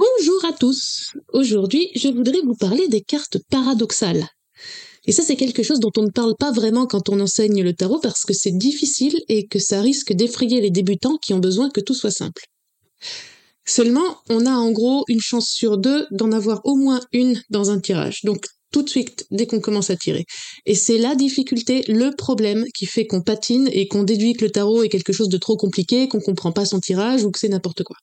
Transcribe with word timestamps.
Bonjour 0.00 0.42
à 0.46 0.54
tous. 0.54 1.12
Aujourd'hui, 1.34 1.90
je 1.94 2.08
voudrais 2.08 2.40
vous 2.42 2.54
parler 2.54 2.88
des 2.88 3.02
cartes 3.02 3.36
paradoxales. 3.50 4.26
Et 5.04 5.12
ça, 5.12 5.22
c'est 5.22 5.36
quelque 5.36 5.62
chose 5.62 5.78
dont 5.78 5.92
on 5.98 6.04
ne 6.04 6.10
parle 6.10 6.36
pas 6.38 6.52
vraiment 6.52 6.86
quand 6.86 7.10
on 7.10 7.20
enseigne 7.20 7.62
le 7.62 7.74
tarot 7.74 7.98
parce 8.00 8.24
que 8.24 8.32
c'est 8.32 8.56
difficile 8.56 9.20
et 9.28 9.46
que 9.46 9.58
ça 9.58 9.82
risque 9.82 10.14
d'effrayer 10.14 10.62
les 10.62 10.70
débutants 10.70 11.18
qui 11.18 11.34
ont 11.34 11.38
besoin 11.38 11.68
que 11.68 11.82
tout 11.82 11.92
soit 11.92 12.10
simple. 12.10 12.44
Seulement, 13.66 14.16
on 14.30 14.46
a 14.46 14.52
en 14.52 14.70
gros 14.70 15.04
une 15.08 15.20
chance 15.20 15.50
sur 15.50 15.76
deux 15.76 16.06
d'en 16.12 16.32
avoir 16.32 16.62
au 16.64 16.76
moins 16.76 17.00
une 17.12 17.38
dans 17.50 17.70
un 17.70 17.78
tirage. 17.78 18.22
Donc, 18.24 18.46
tout 18.72 18.82
de 18.82 18.88
suite, 18.88 19.26
dès 19.30 19.46
qu'on 19.46 19.60
commence 19.60 19.90
à 19.90 19.96
tirer. 19.96 20.24
Et 20.64 20.76
c'est 20.76 20.96
la 20.96 21.14
difficulté, 21.14 21.84
le 21.88 22.16
problème 22.16 22.64
qui 22.74 22.86
fait 22.86 23.06
qu'on 23.06 23.20
patine 23.20 23.68
et 23.70 23.86
qu'on 23.86 24.04
déduit 24.04 24.32
que 24.32 24.46
le 24.46 24.50
tarot 24.50 24.82
est 24.82 24.88
quelque 24.88 25.12
chose 25.12 25.28
de 25.28 25.36
trop 25.36 25.58
compliqué, 25.58 26.08
qu'on 26.08 26.20
comprend 26.20 26.52
pas 26.52 26.64
son 26.64 26.80
tirage 26.80 27.22
ou 27.22 27.30
que 27.30 27.38
c'est 27.38 27.50
n'importe 27.50 27.82
quoi. 27.82 27.96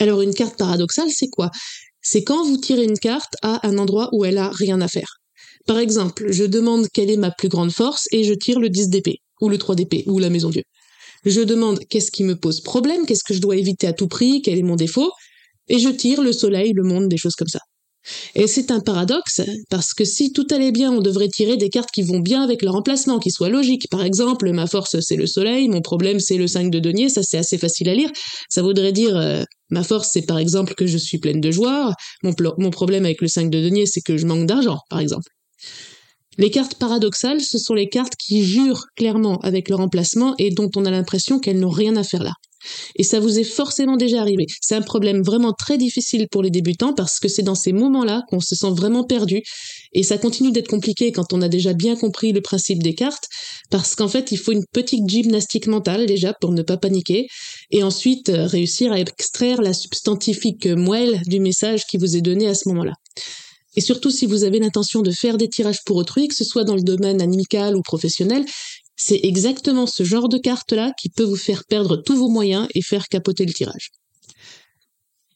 Alors 0.00 0.22
une 0.22 0.34
carte 0.34 0.56
paradoxale, 0.56 1.10
c'est 1.10 1.28
quoi? 1.28 1.50
C'est 2.00 2.24
quand 2.24 2.44
vous 2.44 2.56
tirez 2.56 2.84
une 2.84 2.98
carte 2.98 3.34
à 3.42 3.66
un 3.66 3.78
endroit 3.78 4.08
où 4.12 4.24
elle 4.24 4.38
a 4.38 4.50
rien 4.50 4.80
à 4.80 4.88
faire. 4.88 5.18
Par 5.66 5.78
exemple, 5.78 6.30
je 6.30 6.44
demande 6.44 6.86
quelle 6.92 7.10
est 7.10 7.16
ma 7.16 7.30
plus 7.30 7.48
grande 7.48 7.72
force 7.72 8.06
et 8.12 8.24
je 8.24 8.32
tire 8.32 8.60
le 8.60 8.70
10 8.70 8.88
d'épée, 8.88 9.18
ou 9.40 9.48
le 9.48 9.58
3 9.58 9.74
d'épée, 9.74 10.04
ou 10.06 10.18
la 10.18 10.30
maison 10.30 10.50
Dieu. 10.50 10.62
Je 11.24 11.40
demande 11.40 11.80
qu'est-ce 11.90 12.10
qui 12.10 12.24
me 12.24 12.36
pose 12.36 12.60
problème, 12.60 13.04
qu'est-ce 13.06 13.24
que 13.24 13.34
je 13.34 13.40
dois 13.40 13.56
éviter 13.56 13.86
à 13.86 13.92
tout 13.92 14.08
prix, 14.08 14.40
quel 14.42 14.58
est 14.58 14.62
mon 14.62 14.76
défaut, 14.76 15.10
et 15.68 15.78
je 15.78 15.88
tire 15.88 16.22
le 16.22 16.32
soleil, 16.32 16.72
le 16.72 16.84
monde, 16.84 17.08
des 17.08 17.18
choses 17.18 17.34
comme 17.34 17.48
ça. 17.48 17.60
Et 18.34 18.46
c'est 18.46 18.70
un 18.70 18.80
paradoxe, 18.80 19.42
parce 19.70 19.92
que 19.92 20.04
si 20.04 20.32
tout 20.32 20.46
allait 20.50 20.72
bien, 20.72 20.92
on 20.92 21.00
devrait 21.00 21.28
tirer 21.28 21.56
des 21.56 21.68
cartes 21.68 21.90
qui 21.90 22.02
vont 22.02 22.20
bien 22.20 22.42
avec 22.42 22.62
leur 22.62 22.74
emplacement, 22.74 23.18
qui 23.18 23.30
soient 23.30 23.48
logiques. 23.48 23.88
Par 23.90 24.02
exemple, 24.02 24.50
ma 24.52 24.66
force 24.66 25.00
c'est 25.00 25.16
le 25.16 25.26
soleil, 25.26 25.68
mon 25.68 25.82
problème 25.82 26.20
c'est 26.20 26.36
le 26.36 26.46
5 26.46 26.70
de 26.70 26.78
denier, 26.78 27.08
ça 27.08 27.22
c'est 27.22 27.38
assez 27.38 27.58
facile 27.58 27.88
à 27.88 27.94
lire. 27.94 28.10
Ça 28.48 28.62
voudrait 28.62 28.92
dire, 28.92 29.16
euh, 29.16 29.42
ma 29.70 29.82
force 29.82 30.10
c'est 30.12 30.22
par 30.22 30.38
exemple 30.38 30.74
que 30.74 30.86
je 30.86 30.98
suis 30.98 31.18
pleine 31.18 31.40
de 31.40 31.50
joie, 31.50 31.92
mon, 32.22 32.34
mon 32.58 32.70
problème 32.70 33.04
avec 33.04 33.20
le 33.20 33.28
5 33.28 33.50
de 33.50 33.60
denier 33.60 33.86
c'est 33.86 34.00
que 34.00 34.16
je 34.16 34.26
manque 34.26 34.46
d'argent, 34.46 34.78
par 34.88 35.00
exemple. 35.00 35.30
Les 36.38 36.50
cartes 36.50 36.76
paradoxales, 36.76 37.40
ce 37.40 37.58
sont 37.58 37.74
les 37.74 37.88
cartes 37.88 38.14
qui 38.16 38.44
jurent 38.44 38.84
clairement 38.94 39.38
avec 39.40 39.68
leur 39.68 39.80
emplacement 39.80 40.34
et 40.38 40.50
dont 40.50 40.70
on 40.76 40.84
a 40.84 40.90
l'impression 40.90 41.40
qu'elles 41.40 41.58
n'ont 41.58 41.68
rien 41.68 41.96
à 41.96 42.04
faire 42.04 42.22
là. 42.22 42.32
Et 42.96 43.02
ça 43.02 43.20
vous 43.20 43.38
est 43.38 43.44
forcément 43.44 43.96
déjà 43.96 44.20
arrivé. 44.20 44.46
C'est 44.60 44.74
un 44.74 44.82
problème 44.82 45.22
vraiment 45.22 45.52
très 45.52 45.78
difficile 45.78 46.26
pour 46.30 46.42
les 46.42 46.50
débutants 46.50 46.92
parce 46.92 47.18
que 47.18 47.28
c'est 47.28 47.42
dans 47.42 47.54
ces 47.54 47.72
moments-là 47.72 48.22
qu'on 48.28 48.40
se 48.40 48.54
sent 48.54 48.70
vraiment 48.70 49.04
perdu. 49.04 49.42
Et 49.92 50.02
ça 50.02 50.18
continue 50.18 50.52
d'être 50.52 50.68
compliqué 50.68 51.12
quand 51.12 51.32
on 51.32 51.42
a 51.42 51.48
déjà 51.48 51.72
bien 51.72 51.96
compris 51.96 52.32
le 52.32 52.40
principe 52.40 52.82
des 52.82 52.94
cartes 52.94 53.28
parce 53.70 53.94
qu'en 53.94 54.08
fait, 54.08 54.32
il 54.32 54.38
faut 54.38 54.52
une 54.52 54.64
petite 54.72 55.08
gymnastique 55.08 55.66
mentale 55.66 56.06
déjà 56.06 56.34
pour 56.40 56.52
ne 56.52 56.62
pas 56.62 56.76
paniquer 56.76 57.26
et 57.70 57.82
ensuite 57.82 58.28
euh, 58.28 58.46
réussir 58.46 58.92
à 58.92 59.00
extraire 59.00 59.62
la 59.62 59.72
substantifique 59.72 60.66
moelle 60.66 61.20
du 61.26 61.40
message 61.40 61.84
qui 61.86 61.98
vous 61.98 62.16
est 62.16 62.20
donné 62.20 62.48
à 62.48 62.54
ce 62.54 62.68
moment-là. 62.68 62.92
Et 63.76 63.80
surtout, 63.80 64.10
si 64.10 64.26
vous 64.26 64.42
avez 64.42 64.58
l'intention 64.58 65.02
de 65.02 65.10
faire 65.12 65.36
des 65.36 65.48
tirages 65.48 65.84
pour 65.84 65.96
autrui, 65.96 66.26
que 66.26 66.34
ce 66.34 66.44
soit 66.44 66.64
dans 66.64 66.74
le 66.74 66.82
domaine 66.82 67.20
amical 67.20 67.76
ou 67.76 67.82
professionnel, 67.82 68.44
c'est 68.98 69.20
exactement 69.22 69.86
ce 69.86 70.02
genre 70.02 70.28
de 70.28 70.38
carte-là 70.38 70.92
qui 71.00 71.08
peut 71.08 71.22
vous 71.22 71.36
faire 71.36 71.64
perdre 71.64 71.96
tous 71.96 72.16
vos 72.16 72.28
moyens 72.28 72.66
et 72.74 72.82
faire 72.82 73.06
capoter 73.08 73.46
le 73.46 73.52
tirage. 73.52 73.92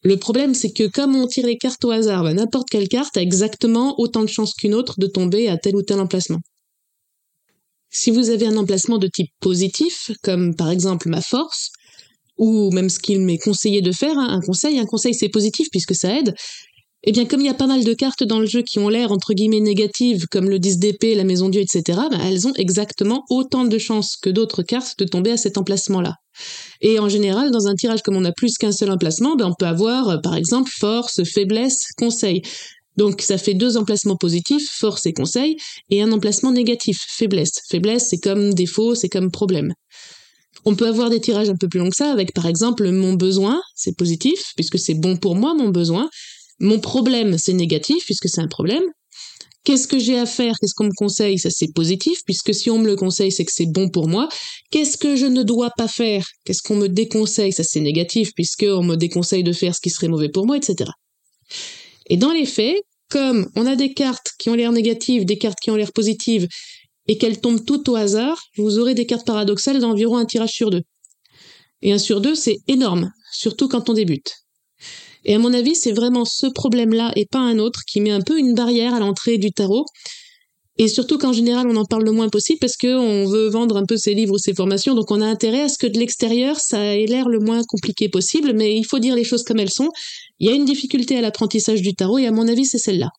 Le 0.02 0.16
problème, 0.16 0.52
c'est 0.52 0.72
que 0.72 0.88
comme 0.88 1.14
on 1.14 1.28
tire 1.28 1.46
les 1.46 1.56
cartes 1.56 1.84
au 1.84 1.92
hasard, 1.92 2.24
bah, 2.24 2.34
n'importe 2.34 2.68
quelle 2.68 2.88
carte 2.88 3.16
a 3.16 3.22
exactement 3.22 3.94
autant 4.00 4.22
de 4.22 4.28
chances 4.28 4.54
qu'une 4.54 4.74
autre 4.74 4.98
de 4.98 5.06
tomber 5.06 5.48
à 5.48 5.56
tel 5.56 5.76
ou 5.76 5.82
tel 5.82 6.00
emplacement. 6.00 6.40
Si 7.88 8.10
vous 8.10 8.30
avez 8.30 8.46
un 8.46 8.56
emplacement 8.56 8.98
de 8.98 9.06
type 9.06 9.30
positif, 9.38 10.10
comme 10.22 10.56
par 10.56 10.70
exemple 10.70 11.08
ma 11.08 11.20
force, 11.20 11.70
ou 12.38 12.72
même 12.72 12.88
ce 12.88 12.98
qu'il 12.98 13.20
m'est 13.20 13.38
conseillé 13.38 13.80
de 13.80 13.92
faire, 13.92 14.18
hein, 14.18 14.28
un 14.30 14.41
conseil, 14.41 14.80
un 14.80 14.86
conseil 14.86 15.15
c'est 15.15 15.28
positif 15.28 15.68
puisque 15.70 15.94
ça 15.94 16.18
aide, 16.18 16.34
eh 17.04 17.13
bien, 17.13 17.25
comme 17.25 17.41
il 17.41 17.47
y 17.47 17.51
a 17.51 17.54
pas 17.54 17.66
mal 17.66 17.83
de 17.83 17.95
cartes 17.95 18.22
dans 18.22 18.39
le 18.39 18.47
jeu 18.47 18.63
qui 18.63 18.78
ont 18.78 18.89
l'air 18.89 19.10
entre 19.10 19.34
guillemets 19.34 19.60
négatives, 19.60 20.27
comme 20.31 20.49
le 20.49 20.59
10 20.59 20.78
d'épée, 20.78 21.15
la 21.15 21.25
maison 21.25 21.49
Dieu, 21.49 21.60
etc., 21.60 21.99
ben, 22.10 22.21
elles 22.21 22.47
ont 22.47 22.53
exactement 22.54 23.25
autant 23.28 23.65
de 23.65 23.78
chances 23.78 24.16
que 24.16 24.31
d'autres 24.31 24.63
cartes 24.63 24.99
de 24.99 25.04
tomber 25.04 25.33
à 25.33 25.37
cet 25.37 25.59
emplacement-là. 25.59 26.15
Et 26.81 27.01
en 27.01 27.09
général, 27.09 27.51
dans 27.51 27.66
un 27.66 27.75
tirage 27.75 28.03
comme 28.03 28.16
on 28.16 28.25
a 28.25 28.33
plus 28.33 28.57
qu'un 28.57 28.72
seul 28.72 28.91
emplacement, 28.91 29.34
ben, 29.34 29.47
on 29.47 29.54
peut 29.59 29.66
avoir, 29.66 30.09
euh, 30.10 30.19
par 30.19 30.37
exemple, 30.37 30.71
force, 30.72 31.25
faiblesse, 31.25 31.89
conseil. 31.97 32.43
Donc 32.97 33.22
ça 33.22 33.39
fait 33.39 33.54
deux 33.54 33.77
emplacements 33.77 34.16
positifs, 34.16 34.71
force 34.71 35.07
et 35.07 35.13
conseil, 35.13 35.57
et 35.91 36.03
un 36.03 36.13
emplacement 36.13 36.53
négatif, 36.53 36.99
faiblesse. 37.09 37.63
Faiblesse, 37.69 38.09
c'est 38.10 38.21
comme 38.21 38.54
défaut, 38.54 38.95
c'est 38.95 39.09
comme 39.09 39.31
problème. 39.31 39.72
On 40.65 40.77
peut 40.77 40.87
avoir 40.87 41.10
des 41.10 41.21
tirages 41.21 41.49
un 41.49 41.57
peu 41.57 41.69
plus 41.69 41.81
longs 41.81 41.91
que 41.91 41.97
ça, 41.97 42.13
avec 42.13 42.33
par 42.33 42.47
exemple 42.47 42.89
mon 42.91 43.15
besoin, 43.15 43.60
c'est 43.75 43.97
positif, 43.97 44.53
puisque 44.54 44.78
c'est 44.78 44.95
bon 44.95 45.16
pour 45.16 45.34
moi 45.34 45.54
mon 45.54 45.71
besoin, 45.71 46.09
mon 46.62 46.78
problème, 46.78 47.36
c'est 47.38 47.53
négatif, 47.53 48.04
puisque 48.04 48.28
c'est 48.28 48.41
un 48.41 48.48
problème. 48.48 48.84
Qu'est-ce 49.64 49.86
que 49.86 49.98
j'ai 49.98 50.18
à 50.18 50.26
faire? 50.26 50.54
Qu'est-ce 50.60 50.74
qu'on 50.74 50.84
me 50.84 50.97
conseille? 50.97 51.38
Ça, 51.38 51.50
c'est 51.50 51.72
positif, 51.72 52.20
puisque 52.24 52.54
si 52.54 52.70
on 52.70 52.78
me 52.78 52.86
le 52.86 52.97
conseille, 52.97 53.32
c'est 53.32 53.44
que 53.44 53.53
c'est 53.53 53.66
bon 53.66 53.91
pour 53.91 54.09
moi. 54.09 54.28
Qu'est-ce 54.70 54.97
que 54.97 55.16
je 55.16 55.26
ne 55.26 55.42
dois 55.42 55.70
pas 55.76 55.88
faire? 55.88 56.24
Qu'est-ce 56.44 56.62
qu'on 56.62 56.76
me 56.76 56.88
déconseille? 56.88 57.53
Ça, 57.53 57.64
c'est 57.64 57.80
négatif, 57.80 58.30
puisqu'on 58.34 58.82
me 58.82 58.97
déconseille 58.97 59.42
de 59.42 59.53
faire 59.53 59.74
ce 59.74 59.80
qui 59.80 59.91
serait 59.91 60.09
mauvais 60.09 60.28
pour 60.28 60.47
moi, 60.47 60.56
etc. 60.56 60.91
Et 62.06 62.16
dans 62.16 62.32
les 62.32 62.47
faits, 62.47 62.76
comme 63.08 63.50
on 63.56 63.66
a 63.66 63.76
des 63.76 63.92
cartes 63.92 64.32
qui 64.38 64.48
ont 64.48 64.54
l'air 64.54 64.72
négatives, 64.72 65.24
des 65.24 65.38
cartes 65.38 65.58
qui 65.60 65.70
ont 65.70 65.76
l'air 65.76 65.92
positives, 65.92 66.47
et 67.08 67.18
qu'elles 67.18 67.41
tombent 67.41 67.65
toutes 67.65 67.88
au 67.88 67.97
hasard, 67.97 68.41
vous 68.56 68.78
aurez 68.78 68.94
des 68.94 69.06
cartes 69.06 69.26
paradoxales 69.26 69.80
d'environ 69.80 70.16
un 70.16 70.24
tirage 70.24 70.53
sur 70.53 70.70
deux. 70.70 70.82
Et 71.82 71.92
un 71.92 71.98
sur 71.98 72.20
deux, 72.20 72.36
c'est 72.36 72.58
énorme, 72.68 73.10
surtout 73.32 73.68
quand 73.68 73.91
on 73.91 73.94
débute. 73.94 74.32
Et 75.24 75.34
à 75.34 75.39
mon 75.39 75.53
avis, 75.53 75.74
c'est 75.74 75.92
vraiment 75.92 76.24
ce 76.24 76.47
problème-là 76.47 77.13
et 77.16 77.27
pas 77.27 77.39
un 77.39 77.59
autre 77.59 77.80
qui 77.86 78.01
met 78.01 78.10
un 78.10 78.21
peu 78.21 78.39
une 78.39 78.54
barrière 78.54 78.95
à 78.95 79.01
l'entrée 79.01 79.39
du 79.39 79.53
tarot. 79.53 79.86
Et 80.78 80.89
surtout 80.89 81.19
qu'en 81.19 81.33
général, 81.33 81.69
on 81.69 81.77
en 81.77 81.84
parle 81.84 82.04
le 82.04 82.13
moins 82.13 82.28
possible 82.28 82.59
parce 82.59 82.77
qu'on 82.77 83.27
veut 83.27 83.48
vendre 83.48 83.77
un 83.77 83.84
peu 83.84 83.97
ses 83.97 84.15
livres 84.15 84.34
ou 84.34 84.39
ses 84.39 84.54
formations, 84.54 84.95
donc 84.95 85.10
on 85.10 85.21
a 85.21 85.27
intérêt 85.27 85.63
à 85.63 85.69
ce 85.69 85.77
que 85.77 85.86
de 85.86 85.98
l'extérieur, 85.98 86.59
ça 86.59 86.97
ait 86.97 87.07
l'air 87.07 87.28
le 87.28 87.41
moins 87.41 87.63
compliqué 87.63 88.09
possible, 88.09 88.54
mais 88.54 88.77
il 88.77 88.84
faut 88.84 88.98
dire 88.98 89.15
les 89.15 89.24
choses 89.24 89.42
comme 89.42 89.60
elles 89.60 89.71
sont. 89.71 89.91
Il 90.41 90.48
y 90.48 90.51
a 90.51 90.54
une 90.54 90.65
difficulté 90.65 91.16
à 91.16 91.21
l'apprentissage 91.21 91.83
du 91.83 91.95
tarot 91.95 92.18
et 92.18 92.27
à 92.27 92.33
mon 92.33 92.48
avis, 92.48 92.65
c'est 92.65 92.78
celle-là. 92.78 93.10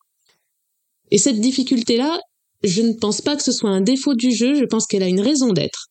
Et 1.11 1.19
cette 1.19 1.39
difficulté-là, 1.39 2.19
je 2.63 2.81
ne 2.81 2.93
pense 2.93 3.21
pas 3.21 3.35
que 3.35 3.43
ce 3.43 3.51
soit 3.51 3.69
un 3.69 3.81
défaut 3.81 4.15
du 4.15 4.31
jeu, 4.31 4.55
je 4.55 4.65
pense 4.65 4.87
qu'elle 4.87 5.03
a 5.03 5.07
une 5.07 5.21
raison 5.21 5.53
d'être, 5.53 5.87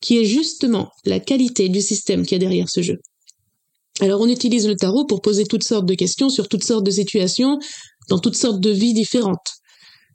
qui 0.00 0.18
est 0.18 0.24
justement 0.24 0.90
la 1.04 1.20
qualité 1.20 1.70
du 1.70 1.80
système 1.80 2.26
qui 2.26 2.34
y 2.34 2.36
a 2.36 2.38
derrière 2.38 2.68
ce 2.68 2.82
jeu. 2.82 2.98
Alors 4.00 4.20
on 4.20 4.28
utilise 4.28 4.68
le 4.68 4.76
tarot 4.76 5.04
pour 5.06 5.20
poser 5.20 5.44
toutes 5.44 5.64
sortes 5.64 5.86
de 5.86 5.94
questions 5.94 6.28
sur 6.28 6.48
toutes 6.48 6.64
sortes 6.64 6.84
de 6.84 6.90
situations, 6.90 7.58
dans 8.08 8.18
toutes 8.18 8.36
sortes 8.36 8.60
de 8.60 8.70
vies 8.70 8.94
différentes. 8.94 9.58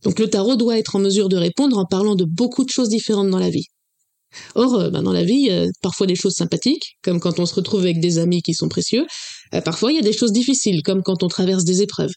Donc 0.03 0.19
le 0.19 0.29
tarot 0.29 0.55
doit 0.55 0.77
être 0.77 0.95
en 0.95 0.99
mesure 0.99 1.29
de 1.29 1.37
répondre 1.37 1.77
en 1.77 1.85
parlant 1.85 2.15
de 2.15 2.25
beaucoup 2.25 2.63
de 2.63 2.69
choses 2.69 2.89
différentes 2.89 3.29
dans 3.29 3.39
la 3.39 3.49
vie. 3.49 3.67
Or, 4.55 4.75
euh, 4.75 4.89
ben, 4.89 5.03
dans 5.03 5.13
la 5.13 5.23
vie, 5.23 5.49
a 5.51 5.67
parfois 5.81 6.07
des 6.07 6.15
choses 6.15 6.33
sympathiques, 6.33 6.97
comme 7.03 7.19
quand 7.19 7.39
on 7.39 7.45
se 7.45 7.53
retrouve 7.53 7.81
avec 7.81 7.99
des 7.99 8.17
amis 8.17 8.41
qui 8.41 8.53
sont 8.53 8.67
précieux. 8.67 9.05
Euh, 9.53 9.61
parfois, 9.61 9.91
il 9.91 9.95
y 9.95 9.99
a 9.99 10.03
des 10.03 10.13
choses 10.13 10.31
difficiles, 10.31 10.81
comme 10.83 11.03
quand 11.03 11.23
on 11.23 11.27
traverse 11.27 11.63
des 11.63 11.81
épreuves. 11.81 12.11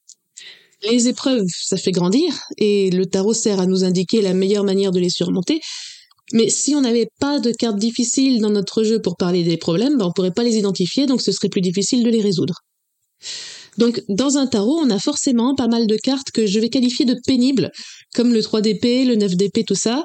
Les 0.90 1.08
épreuves, 1.08 1.44
ça 1.48 1.76
fait 1.76 1.92
grandir, 1.92 2.32
et 2.58 2.90
le 2.90 3.06
tarot 3.06 3.34
sert 3.34 3.60
à 3.60 3.66
nous 3.66 3.84
indiquer 3.84 4.20
la 4.20 4.34
meilleure 4.34 4.64
manière 4.64 4.92
de 4.92 5.00
les 5.00 5.10
surmonter, 5.10 5.60
mais 6.32 6.48
si 6.48 6.74
on 6.74 6.80
n'avait 6.80 7.08
pas 7.20 7.38
de 7.38 7.52
cartes 7.52 7.78
difficiles 7.78 8.40
dans 8.40 8.50
notre 8.50 8.82
jeu 8.82 9.00
pour 9.00 9.16
parler 9.16 9.44
des 9.44 9.56
problèmes, 9.56 9.96
ben 9.96 10.06
on 10.06 10.12
pourrait 10.12 10.32
pas 10.32 10.42
les 10.42 10.56
identifier, 10.56 11.06
donc 11.06 11.22
ce 11.22 11.32
serait 11.32 11.48
plus 11.48 11.60
difficile 11.60 12.02
de 12.02 12.10
les 12.10 12.20
résoudre. 12.20 12.62
Donc, 13.78 14.02
dans 14.08 14.38
un 14.38 14.46
tarot, 14.46 14.78
on 14.80 14.90
a 14.90 14.98
forcément 14.98 15.54
pas 15.54 15.68
mal 15.68 15.86
de 15.86 15.96
cartes 15.96 16.30
que 16.32 16.46
je 16.46 16.58
vais 16.58 16.70
qualifier 16.70 17.04
de 17.04 17.16
pénibles, 17.26 17.70
comme 18.14 18.32
le 18.32 18.42
3 18.42 18.62
d'épée, 18.62 19.04
le 19.04 19.16
9 19.16 19.36
d'épée, 19.36 19.64
tout 19.64 19.74
ça, 19.74 20.04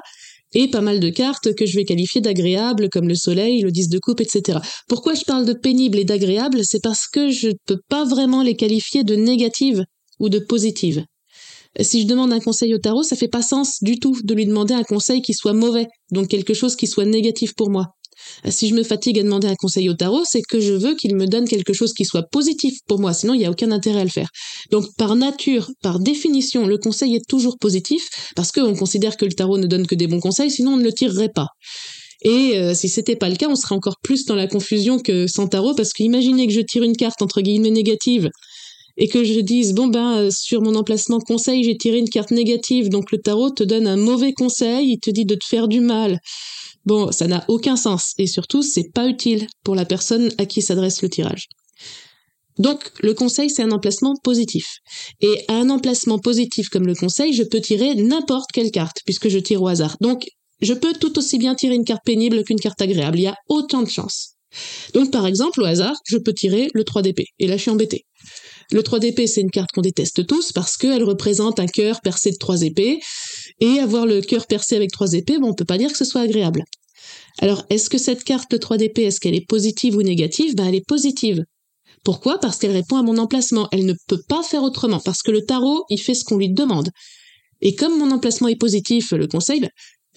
et 0.54 0.68
pas 0.68 0.82
mal 0.82 1.00
de 1.00 1.08
cartes 1.08 1.54
que 1.54 1.64
je 1.64 1.76
vais 1.76 1.84
qualifier 1.84 2.20
d'agréables, 2.20 2.90
comme 2.90 3.08
le 3.08 3.14
soleil, 3.14 3.62
le 3.62 3.70
10 3.70 3.88
de 3.88 3.98
coupe, 3.98 4.20
etc. 4.20 4.58
Pourquoi 4.88 5.14
je 5.14 5.24
parle 5.24 5.46
de 5.46 5.54
pénibles 5.54 5.98
et 5.98 6.04
d'agréables? 6.04 6.60
C'est 6.64 6.82
parce 6.82 7.06
que 7.08 7.30
je 7.30 7.48
ne 7.48 7.54
peux 7.66 7.80
pas 7.88 8.04
vraiment 8.04 8.42
les 8.42 8.54
qualifier 8.54 9.04
de 9.04 9.16
négatives 9.16 9.84
ou 10.20 10.28
de 10.28 10.38
positives 10.38 11.04
si 11.80 12.02
je 12.02 12.06
demande 12.06 12.32
un 12.32 12.40
conseil 12.40 12.74
au 12.74 12.78
tarot, 12.78 13.02
ça 13.02 13.16
fait 13.16 13.28
pas 13.28 13.42
sens 13.42 13.82
du 13.82 13.98
tout 13.98 14.16
de 14.22 14.34
lui 14.34 14.46
demander 14.46 14.74
un 14.74 14.82
conseil 14.82 15.22
qui 15.22 15.34
soit 15.34 15.54
mauvais, 15.54 15.86
donc 16.10 16.28
quelque 16.28 16.54
chose 16.54 16.76
qui 16.76 16.86
soit 16.86 17.04
négatif 17.04 17.54
pour 17.54 17.70
moi. 17.70 17.86
Si 18.48 18.68
je 18.68 18.74
me 18.74 18.82
fatigue 18.82 19.18
à 19.18 19.22
demander 19.22 19.48
un 19.48 19.54
conseil 19.54 19.88
au 19.88 19.94
tarot, 19.94 20.22
c'est 20.24 20.42
que 20.42 20.60
je 20.60 20.72
veux 20.72 20.94
qu'il 20.94 21.16
me 21.16 21.26
donne 21.26 21.48
quelque 21.48 21.72
chose 21.72 21.92
qui 21.92 22.04
soit 22.04 22.24
positif 22.30 22.74
pour 22.86 23.00
moi, 23.00 23.12
sinon 23.12 23.34
il 23.34 23.38
n'y 23.38 23.46
a 23.46 23.50
aucun 23.50 23.72
intérêt 23.72 24.00
à 24.00 24.04
le 24.04 24.10
faire. 24.10 24.28
Donc 24.70 24.84
par 24.96 25.16
nature, 25.16 25.70
par 25.82 25.98
définition, 25.98 26.66
le 26.66 26.78
conseil 26.78 27.16
est 27.16 27.28
toujours 27.28 27.58
positif, 27.58 28.08
parce 28.36 28.52
qu'on 28.52 28.74
considère 28.74 29.16
que 29.16 29.24
le 29.24 29.32
tarot 29.32 29.58
ne 29.58 29.66
donne 29.66 29.86
que 29.86 29.94
des 29.94 30.06
bons 30.06 30.20
conseils, 30.20 30.50
sinon 30.50 30.74
on 30.74 30.76
ne 30.76 30.84
le 30.84 30.92
tirerait 30.92 31.32
pas. 31.34 31.48
Et 32.24 32.56
euh, 32.56 32.74
si 32.74 32.88
c'était 32.88 33.16
pas 33.16 33.28
le 33.28 33.36
cas, 33.36 33.48
on 33.48 33.56
serait 33.56 33.74
encore 33.74 33.96
plus 34.02 34.26
dans 34.26 34.36
la 34.36 34.46
confusion 34.46 34.98
que 34.98 35.26
sans 35.26 35.48
tarot, 35.48 35.74
parce 35.74 35.92
qu'imaginez 35.92 36.46
que 36.46 36.52
je 36.52 36.60
tire 36.60 36.84
une 36.84 36.96
carte 36.96 37.20
entre 37.20 37.40
guillemets 37.40 37.70
négative 37.70 38.30
et 38.96 39.08
que 39.08 39.24
je 39.24 39.40
dise 39.40 39.74
bon 39.74 39.86
ben 39.86 40.18
euh, 40.18 40.30
sur 40.30 40.62
mon 40.62 40.74
emplacement 40.74 41.20
conseil 41.20 41.64
j'ai 41.64 41.76
tiré 41.76 41.98
une 41.98 42.08
carte 42.08 42.30
négative. 42.30 42.88
Donc 42.88 43.12
le 43.12 43.18
tarot 43.18 43.50
te 43.50 43.64
donne 43.64 43.86
un 43.86 43.96
mauvais 43.96 44.32
conseil. 44.32 44.92
Il 44.92 44.98
te 44.98 45.10
dit 45.10 45.24
de 45.24 45.34
te 45.34 45.44
faire 45.44 45.68
du 45.68 45.80
mal. 45.80 46.20
Bon 46.84 47.12
ça 47.12 47.26
n'a 47.26 47.44
aucun 47.48 47.76
sens. 47.76 48.12
Et 48.18 48.26
surtout 48.26 48.62
c'est 48.62 48.92
pas 48.92 49.08
utile 49.08 49.46
pour 49.64 49.74
la 49.74 49.84
personne 49.84 50.30
à 50.38 50.46
qui 50.46 50.62
s'adresse 50.62 51.02
le 51.02 51.08
tirage. 51.08 51.46
Donc 52.58 52.92
le 53.00 53.14
conseil 53.14 53.48
c'est 53.50 53.62
un 53.62 53.72
emplacement 53.72 54.14
positif. 54.22 54.66
Et 55.20 55.44
à 55.48 55.54
un 55.54 55.70
emplacement 55.70 56.18
positif 56.18 56.68
comme 56.68 56.86
le 56.86 56.94
conseil 56.94 57.32
je 57.32 57.42
peux 57.42 57.60
tirer 57.60 57.94
n'importe 57.94 58.50
quelle 58.52 58.70
carte 58.70 58.98
puisque 59.04 59.28
je 59.28 59.38
tire 59.38 59.62
au 59.62 59.68
hasard. 59.68 59.96
Donc 60.00 60.26
je 60.60 60.74
peux 60.74 60.92
tout 60.92 61.18
aussi 61.18 61.38
bien 61.38 61.54
tirer 61.54 61.74
une 61.74 61.84
carte 61.84 62.04
pénible 62.04 62.44
qu'une 62.44 62.60
carte 62.60 62.80
agréable. 62.82 63.18
Il 63.18 63.22
y 63.22 63.26
a 63.26 63.36
autant 63.48 63.82
de 63.82 63.88
chances. 63.88 64.34
Donc 64.92 65.10
par 65.10 65.26
exemple 65.26 65.62
au 65.62 65.64
hasard 65.64 65.96
je 66.06 66.18
peux 66.18 66.34
tirer 66.34 66.68
le 66.74 66.84
3 66.84 67.00
d'épée. 67.02 67.26
Et 67.38 67.46
là 67.46 67.56
je 67.56 67.62
suis 67.62 67.70
embêté 67.70 68.04
le 68.70 68.82
3 68.82 68.98
d'épée, 69.00 69.26
c'est 69.26 69.40
une 69.40 69.50
carte 69.50 69.72
qu'on 69.72 69.80
déteste 69.80 70.26
tous 70.26 70.52
parce 70.52 70.76
qu'elle 70.76 71.02
représente 71.02 71.60
un 71.60 71.66
cœur 71.66 72.00
percé 72.00 72.30
de 72.30 72.36
trois 72.36 72.62
épées. 72.62 73.00
Et 73.60 73.78
avoir 73.78 74.06
le 74.06 74.20
cœur 74.20 74.46
percé 74.46 74.76
avec 74.76 74.90
trois 74.90 75.12
épées, 75.12 75.38
bon, 75.38 75.50
on 75.50 75.54
peut 75.54 75.64
pas 75.64 75.78
dire 75.78 75.90
que 75.90 75.98
ce 75.98 76.04
soit 76.04 76.22
agréable. 76.22 76.64
Alors, 77.40 77.64
est-ce 77.70 77.90
que 77.90 77.98
cette 77.98 78.24
carte, 78.24 78.52
le 78.52 78.58
3 78.58 78.76
d'épée, 78.76 79.02
est-ce 79.04 79.20
qu'elle 79.20 79.34
est 79.34 79.46
positive 79.46 79.96
ou 79.96 80.02
négative? 80.02 80.54
Ben, 80.54 80.66
elle 80.66 80.74
est 80.74 80.86
positive. 80.86 81.44
Pourquoi? 82.04 82.38
Parce 82.38 82.58
qu'elle 82.58 82.72
répond 82.72 82.96
à 82.96 83.02
mon 83.02 83.18
emplacement. 83.18 83.68
Elle 83.72 83.86
ne 83.86 83.94
peut 84.06 84.22
pas 84.28 84.42
faire 84.42 84.62
autrement, 84.62 85.00
parce 85.00 85.22
que 85.22 85.30
le 85.30 85.42
tarot, 85.42 85.84
il 85.88 86.00
fait 86.00 86.14
ce 86.14 86.24
qu'on 86.24 86.36
lui 86.36 86.50
demande. 86.50 86.90
Et 87.60 87.74
comme 87.74 87.98
mon 87.98 88.10
emplacement 88.10 88.48
est 88.48 88.56
positif, 88.56 89.12
le 89.12 89.26
conseil, 89.28 89.66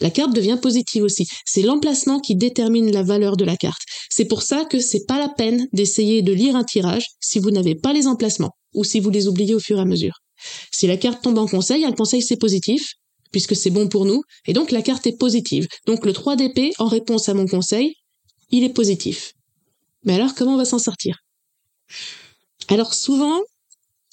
la 0.01 0.09
carte 0.09 0.33
devient 0.33 0.57
positive 0.61 1.03
aussi. 1.03 1.27
C'est 1.45 1.61
l'emplacement 1.61 2.19
qui 2.19 2.35
détermine 2.35 2.91
la 2.91 3.03
valeur 3.03 3.37
de 3.37 3.45
la 3.45 3.55
carte. 3.55 3.81
C'est 4.09 4.25
pour 4.25 4.41
ça 4.41 4.65
que 4.65 4.79
c'est 4.79 5.05
pas 5.05 5.19
la 5.19 5.29
peine 5.29 5.67
d'essayer 5.73 6.21
de 6.21 6.33
lire 6.33 6.55
un 6.55 6.63
tirage 6.63 7.07
si 7.19 7.39
vous 7.39 7.51
n'avez 7.51 7.75
pas 7.75 7.93
les 7.93 8.07
emplacements 8.07 8.51
ou 8.73 8.83
si 8.83 8.99
vous 8.99 9.09
les 9.09 9.27
oubliez 9.27 9.55
au 9.55 9.59
fur 9.59 9.77
et 9.77 9.81
à 9.81 9.85
mesure. 9.85 10.19
Si 10.71 10.85
la 10.87 10.97
carte 10.97 11.23
tombe 11.23 11.37
en 11.37 11.47
conseil, 11.47 11.85
un 11.85 11.91
conseil 11.91 12.21
c'est 12.21 12.37
positif 12.37 12.93
puisque 13.31 13.55
c'est 13.55 13.69
bon 13.69 13.87
pour 13.87 14.05
nous 14.05 14.21
et 14.47 14.53
donc 14.53 14.71
la 14.71 14.81
carte 14.81 15.07
est 15.07 15.17
positive. 15.17 15.67
Donc 15.85 16.05
le 16.05 16.13
3 16.13 16.35
d'épée 16.35 16.71
en 16.77 16.87
réponse 16.87 17.29
à 17.29 17.33
mon 17.33 17.47
conseil, 17.47 17.93
il 18.51 18.63
est 18.63 18.73
positif. 18.73 19.33
Mais 20.03 20.15
alors 20.15 20.35
comment 20.35 20.53
on 20.53 20.57
va 20.57 20.65
s'en 20.65 20.79
sortir? 20.79 21.17
Alors 22.67 22.93
souvent, 22.93 23.41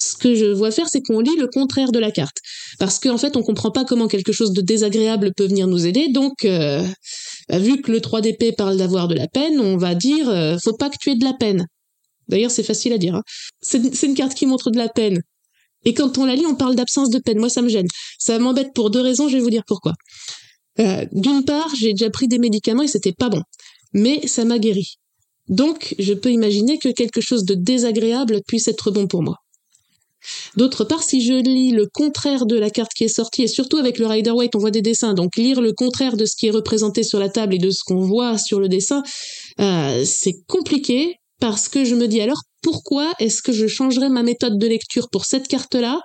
ce 0.02 0.16
que 0.16 0.34
je 0.34 0.46
vois 0.46 0.70
faire, 0.70 0.88
c'est 0.88 1.00
qu'on 1.00 1.20
lit 1.20 1.36
le 1.36 1.46
contraire 1.46 1.92
de 1.92 1.98
la 1.98 2.10
carte. 2.10 2.36
Parce 2.78 2.98
qu'en 2.98 3.18
fait, 3.18 3.36
on 3.36 3.42
comprend 3.42 3.70
pas 3.70 3.84
comment 3.84 4.08
quelque 4.08 4.32
chose 4.32 4.52
de 4.52 4.60
désagréable 4.60 5.32
peut 5.36 5.46
venir 5.46 5.66
nous 5.66 5.86
aider. 5.86 6.08
Donc, 6.08 6.44
euh, 6.44 6.84
bah, 7.48 7.58
vu 7.58 7.80
que 7.80 7.92
le 7.92 8.00
3 8.00 8.20
d'épée 8.20 8.52
parle 8.52 8.76
d'avoir 8.76 9.08
de 9.08 9.14
la 9.14 9.28
peine, 9.28 9.60
on 9.60 9.76
va 9.76 9.94
dire 9.94 10.28
euh, 10.28 10.56
faut 10.62 10.76
pas 10.76 10.90
que 10.90 10.96
tu 11.00 11.10
aies 11.10 11.16
de 11.16 11.24
la 11.24 11.34
peine. 11.34 11.66
D'ailleurs, 12.28 12.50
c'est 12.50 12.62
facile 12.62 12.92
à 12.92 12.98
dire. 12.98 13.14
Hein. 13.14 13.22
C'est 13.60 14.02
une 14.02 14.14
carte 14.14 14.34
qui 14.34 14.46
montre 14.46 14.70
de 14.70 14.78
la 14.78 14.88
peine. 14.88 15.20
Et 15.84 15.94
quand 15.94 16.18
on 16.18 16.24
la 16.24 16.36
lit, 16.36 16.46
on 16.46 16.54
parle 16.54 16.74
d'absence 16.74 17.10
de 17.10 17.18
peine. 17.18 17.38
Moi, 17.38 17.48
ça 17.48 17.62
me 17.62 17.68
gêne. 17.68 17.86
Ça 18.18 18.38
m'embête 18.38 18.72
pour 18.74 18.90
deux 18.90 19.00
raisons, 19.00 19.28
je 19.28 19.36
vais 19.36 19.42
vous 19.42 19.50
dire 19.50 19.64
pourquoi. 19.66 19.92
Euh, 20.80 21.04
d'une 21.12 21.44
part, 21.44 21.68
j'ai 21.78 21.92
déjà 21.92 22.10
pris 22.10 22.28
des 22.28 22.38
médicaments 22.38 22.82
et 22.82 22.88
c'était 22.88 23.12
pas 23.12 23.28
bon. 23.28 23.42
Mais 23.92 24.26
ça 24.26 24.44
m'a 24.44 24.58
guéri. 24.58 24.94
Donc, 25.48 25.94
je 25.98 26.14
peux 26.14 26.30
imaginer 26.30 26.78
que 26.78 26.88
quelque 26.88 27.20
chose 27.20 27.44
de 27.44 27.54
désagréable 27.54 28.40
puisse 28.46 28.68
être 28.68 28.90
bon 28.90 29.06
pour 29.06 29.22
moi. 29.22 29.36
D'autre 30.56 30.84
part, 30.84 31.02
si 31.02 31.20
je 31.20 31.34
lis 31.34 31.72
le 31.72 31.86
contraire 31.86 32.46
de 32.46 32.56
la 32.56 32.70
carte 32.70 32.92
qui 32.94 33.04
est 33.04 33.08
sortie, 33.08 33.42
et 33.42 33.48
surtout 33.48 33.76
avec 33.76 33.98
le 33.98 34.06
Rider 34.06 34.30
Waite, 34.30 34.54
on 34.54 34.58
voit 34.58 34.70
des 34.70 34.82
dessins, 34.82 35.14
donc 35.14 35.36
lire 35.36 35.60
le 35.60 35.72
contraire 35.72 36.16
de 36.16 36.24
ce 36.24 36.36
qui 36.36 36.46
est 36.46 36.50
représenté 36.50 37.02
sur 37.02 37.18
la 37.18 37.28
table 37.28 37.54
et 37.54 37.58
de 37.58 37.70
ce 37.70 37.82
qu'on 37.84 38.00
voit 38.00 38.38
sur 38.38 38.60
le 38.60 38.68
dessin, 38.68 39.02
euh, 39.60 40.04
c'est 40.04 40.34
compliqué 40.46 41.16
parce 41.40 41.68
que 41.68 41.84
je 41.84 41.94
me 41.94 42.06
dis 42.06 42.20
alors 42.20 42.40
pourquoi 42.62 43.12
est-ce 43.18 43.42
que 43.42 43.52
je 43.52 43.66
changerais 43.66 44.08
ma 44.08 44.22
méthode 44.22 44.58
de 44.58 44.66
lecture 44.66 45.08
pour 45.10 45.24
cette 45.24 45.48
carte-là 45.48 46.00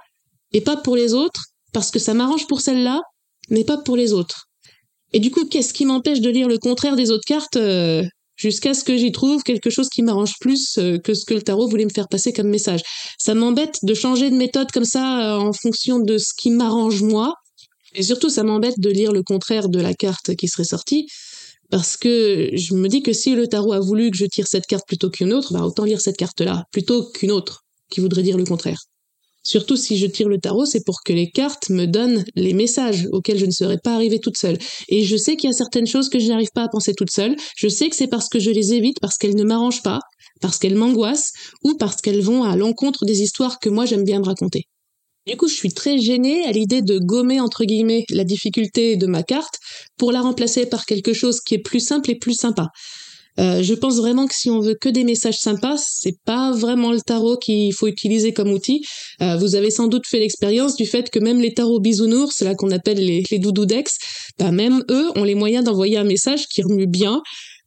et 0.52 0.62
pas 0.62 0.78
pour 0.78 0.96
les 0.96 1.14
autres? 1.14 1.44
Parce 1.74 1.92
que 1.92 2.00
ça 2.00 2.14
m'arrange 2.14 2.48
pour 2.48 2.62
celle-là, 2.62 3.02
mais 3.50 3.64
pas 3.64 3.78
pour 3.78 3.96
les 3.96 4.14
autres. 4.14 4.48
Et 5.14 5.20
du 5.20 5.32
coup, 5.32 5.46
qu'est-ce 5.46 5.74
qui 5.74 5.86
m'empêche 5.86 6.22
de 6.22 6.30
lire 6.30 6.48
le 6.48 6.58
contraire 6.58 6.96
des 6.96 7.12
autres 7.12 7.26
cartes 7.26 7.58
euh, 7.58 8.04
jusqu'à 8.38 8.74
ce 8.74 8.84
que 8.84 8.96
j'y 8.96 9.12
trouve 9.12 9.44
quelque 9.44 9.70
chose 9.70 9.90
qui 9.90 10.04
m'arrange 10.04 10.36
plus 10.40 10.78
euh, 10.78 10.98
que 11.00 11.14
ce 11.14 11.26
que 11.26 11.34
le 11.34 11.42
tarot 11.42 11.68
voulait 11.68 11.86
me 11.86 11.94
faire 11.94 12.08
passer 12.08 12.32
comme 12.32 12.48
message. 12.48 12.82
Ça 13.18 13.34
m'embête 13.34 13.80
de 13.84 13.94
changer 13.94 14.30
de 14.30 14.36
méthode 14.36 14.72
comme 14.72 14.86
ça 14.86 15.36
euh, 15.36 15.40
en 15.40 15.54
fonction 15.54 16.00
de 16.00 16.18
ce 16.18 16.34
qui 16.38 16.52
m'arrange 16.52 17.02
moi. 17.02 17.34
Et 17.96 18.04
surtout, 18.04 18.30
ça 18.30 18.44
m'embête 18.44 18.80
de 18.80 18.90
lire 18.90 19.12
le 19.12 19.24
contraire 19.24 19.70
de 19.70 19.82
la 19.82 19.94
carte 19.94 20.36
qui 20.36 20.48
serait 20.48 20.64
sortie, 20.64 21.08
parce 21.72 21.98
que 21.98 22.52
je 22.54 22.76
me 22.76 22.88
dis 22.88 23.02
que 23.02 23.12
si 23.12 23.34
le 23.36 23.48
tarot 23.48 23.74
a 23.74 23.80
voulu 23.80 24.12
que 24.12 24.18
je 24.18 24.26
tire 24.26 24.48
cette 24.48 24.68
carte 24.68 24.86
plutôt 24.88 25.10
qu'une 25.10 25.34
autre, 25.34 25.52
bah 25.52 25.62
autant 25.62 25.84
lire 25.84 26.00
cette 26.00 26.18
carte-là, 26.18 26.64
plutôt 26.72 27.10
qu'une 27.12 27.32
autre, 27.32 27.66
qui 27.90 28.00
voudrait 28.00 28.24
dire 28.24 28.38
le 28.38 28.46
contraire. 28.46 28.80
Surtout 29.48 29.78
si 29.78 29.96
je 29.96 30.08
tire 30.08 30.28
le 30.28 30.40
tarot, 30.40 30.66
c'est 30.66 30.84
pour 30.84 31.04
que 31.04 31.14
les 31.14 31.32
cartes 31.32 31.70
me 31.70 31.86
donnent 31.86 32.26
les 32.36 32.54
messages 32.54 33.08
auxquels 33.14 33.40
je 33.40 33.46
ne 33.46 33.52
serais 33.52 33.78
pas 33.82 33.96
arrivée 33.96 34.20
toute 34.20 34.36
seule. 34.36 34.58
Et 34.90 35.06
je 35.06 35.16
sais 35.16 35.38
qu'il 35.38 35.50
y 35.50 35.54
a 35.54 35.56
certaines 35.56 35.88
choses 35.88 36.10
que 36.10 36.20
je 36.20 36.28
n'arrive 36.28 36.52
pas 36.54 36.64
à 36.64 36.68
penser 36.68 36.94
toute 36.94 37.12
seule. 37.12 37.38
Je 37.56 37.70
sais 37.70 37.90
que 37.90 37.96
c'est 37.96 38.08
parce 38.08 38.28
que 38.28 38.40
je 38.40 38.52
les 38.52 38.74
évite, 38.74 39.00
parce 39.00 39.16
qu'elles 39.18 39.38
ne 39.38 39.46
m'arrangent 39.46 39.84
pas, 39.84 40.02
parce 40.42 40.58
qu'elles 40.58 40.76
m'angoissent, 40.76 41.32
ou 41.64 41.78
parce 41.78 42.02
qu'elles 42.02 42.20
vont 42.20 42.44
à 42.44 42.58
l'encontre 42.58 43.06
des 43.06 43.22
histoires 43.22 43.60
que 43.60 43.70
moi 43.70 43.86
j'aime 43.86 44.04
bien 44.04 44.20
me 44.20 44.26
raconter. 44.26 44.64
Du 45.26 45.38
coup, 45.38 45.48
je 45.48 45.56
suis 45.56 45.72
très 45.72 45.98
gênée 45.98 46.44
à 46.46 46.52
l'idée 46.52 46.82
de 46.82 47.00
gommer, 47.00 47.40
entre 47.40 47.64
guillemets, 47.64 48.04
la 48.10 48.26
difficulté 48.26 48.98
de 48.98 49.08
ma 49.08 49.24
carte 49.24 49.60
pour 49.98 50.12
la 50.12 50.20
remplacer 50.20 50.66
par 50.66 50.86
quelque 50.86 51.14
chose 51.14 51.40
qui 51.40 51.56
est 51.56 51.64
plus 51.64 51.80
simple 51.80 52.12
et 52.12 52.16
plus 52.16 52.38
sympa. 52.38 52.68
Euh, 53.40 53.62
je 53.62 53.74
pense 53.74 53.98
vraiment 53.98 54.28
que 54.28 54.34
si 54.36 54.50
on 54.50 54.60
veut 54.60 54.76
que 54.80 54.90
des 54.90 55.04
messages 55.04 55.38
sympas, 55.38 55.78
c'est 55.78 56.18
pas 56.26 56.52
vraiment 56.52 56.92
le 56.92 57.02
tarot 57.02 57.38
qu'il 57.38 57.74
faut 57.74 57.88
utiliser 57.88 58.34
comme 58.34 58.52
outil. 58.52 58.84
Euh, 59.22 59.38
vous 59.38 59.56
avez 59.56 59.72
sans 59.72 59.88
doute 59.88 60.08
fait 60.08 60.20
l'expérience 60.20 60.76
du 60.76 60.86
fait 60.86 61.10
que 61.10 61.20
même 61.20 61.40
les 61.40 61.54
tarots 61.54 61.80
bisounours, 61.80 62.36
c'est 62.36 62.46
là 62.46 62.56
qu'on 62.56 62.72
appelle 62.72 62.98
les, 62.98 63.24
les 63.30 63.40
doudoudex, 63.40 63.98
bah 64.40 64.52
même 64.52 64.84
eux 64.90 65.12
ont 65.16 65.24
les 65.24 65.36
moyens 65.36 65.64
d'envoyer 65.64 65.98
un 65.98 66.04
message 66.04 66.48
qui 66.48 66.62
remue 66.64 66.88
bien, 66.88 67.22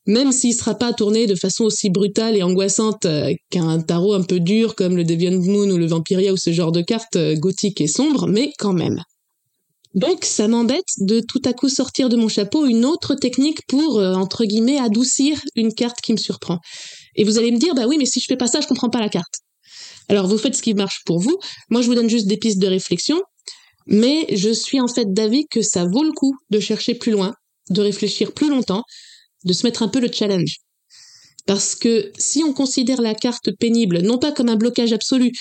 même 0.06 0.32
s'il 0.32 0.54
sera 0.54 0.74
pas 0.74 0.92
tourné 0.92 1.26
de 1.26 1.34
façon 1.34 1.64
aussi 1.64 1.90
brutale 1.90 2.36
et 2.36 2.42
angoissante 2.42 3.06
euh, 3.06 3.32
qu'un 3.50 3.80
tarot 3.80 4.14
un 4.14 4.22
peu 4.22 4.40
dur 4.40 4.74
comme 4.74 4.96
le 4.96 5.04
Deviant 5.04 5.38
Moon 5.38 5.70
ou 5.70 5.78
le 5.78 5.86
Vampiria 5.86 6.32
ou 6.32 6.36
ce 6.36 6.52
genre 6.52 6.72
de 6.72 6.80
cartes 6.80 7.18
gothiques 7.36 7.80
et 7.80 7.86
sombres, 7.86 8.26
mais 8.26 8.52
quand 8.58 8.72
même. 8.72 9.00
Donc 9.94 10.24
ça 10.24 10.46
m'embête 10.46 10.86
de 10.98 11.20
tout 11.20 11.42
à 11.44 11.52
coup 11.52 11.68
sortir 11.68 12.08
de 12.08 12.16
mon 12.16 12.28
chapeau 12.28 12.66
une 12.66 12.84
autre 12.84 13.14
technique 13.14 13.66
pour, 13.66 13.98
euh, 13.98 14.14
entre 14.14 14.44
guillemets, 14.44 14.78
adoucir 14.78 15.40
une 15.56 15.74
carte 15.74 16.00
qui 16.00 16.12
me 16.12 16.18
surprend. 16.18 16.58
Et 17.16 17.24
vous 17.24 17.38
allez 17.38 17.50
me 17.50 17.58
dire, 17.58 17.74
bah 17.74 17.86
oui, 17.88 17.96
mais 17.98 18.06
si 18.06 18.20
je 18.20 18.26
fais 18.26 18.36
pas 18.36 18.46
ça, 18.46 18.60
je 18.60 18.68
comprends 18.68 18.90
pas 18.90 19.00
la 19.00 19.08
carte. 19.08 19.34
Alors 20.08 20.28
vous 20.28 20.38
faites 20.38 20.54
ce 20.54 20.62
qui 20.62 20.74
marche 20.74 21.02
pour 21.04 21.18
vous. 21.18 21.38
Moi, 21.70 21.82
je 21.82 21.86
vous 21.86 21.94
donne 21.94 22.08
juste 22.08 22.26
des 22.26 22.36
pistes 22.36 22.58
de 22.58 22.68
réflexion. 22.68 23.20
Mais 23.86 24.26
je 24.36 24.50
suis 24.50 24.80
en 24.80 24.86
fait 24.86 25.12
d'avis 25.12 25.46
que 25.50 25.62
ça 25.62 25.84
vaut 25.84 26.04
le 26.04 26.12
coup 26.12 26.36
de 26.50 26.60
chercher 26.60 26.94
plus 26.94 27.10
loin, 27.10 27.34
de 27.70 27.80
réfléchir 27.80 28.32
plus 28.32 28.48
longtemps, 28.48 28.84
de 29.44 29.52
se 29.52 29.66
mettre 29.66 29.82
un 29.82 29.88
peu 29.88 30.00
le 30.00 30.12
challenge. 30.12 30.58
Parce 31.46 31.74
que 31.74 32.12
si 32.16 32.44
on 32.44 32.52
considère 32.52 33.00
la 33.00 33.14
carte 33.14 33.50
pénible 33.58 34.02
non 34.02 34.18
pas 34.18 34.30
comme 34.30 34.48
un 34.48 34.56
blocage 34.56 34.92
absolu, 34.92 35.32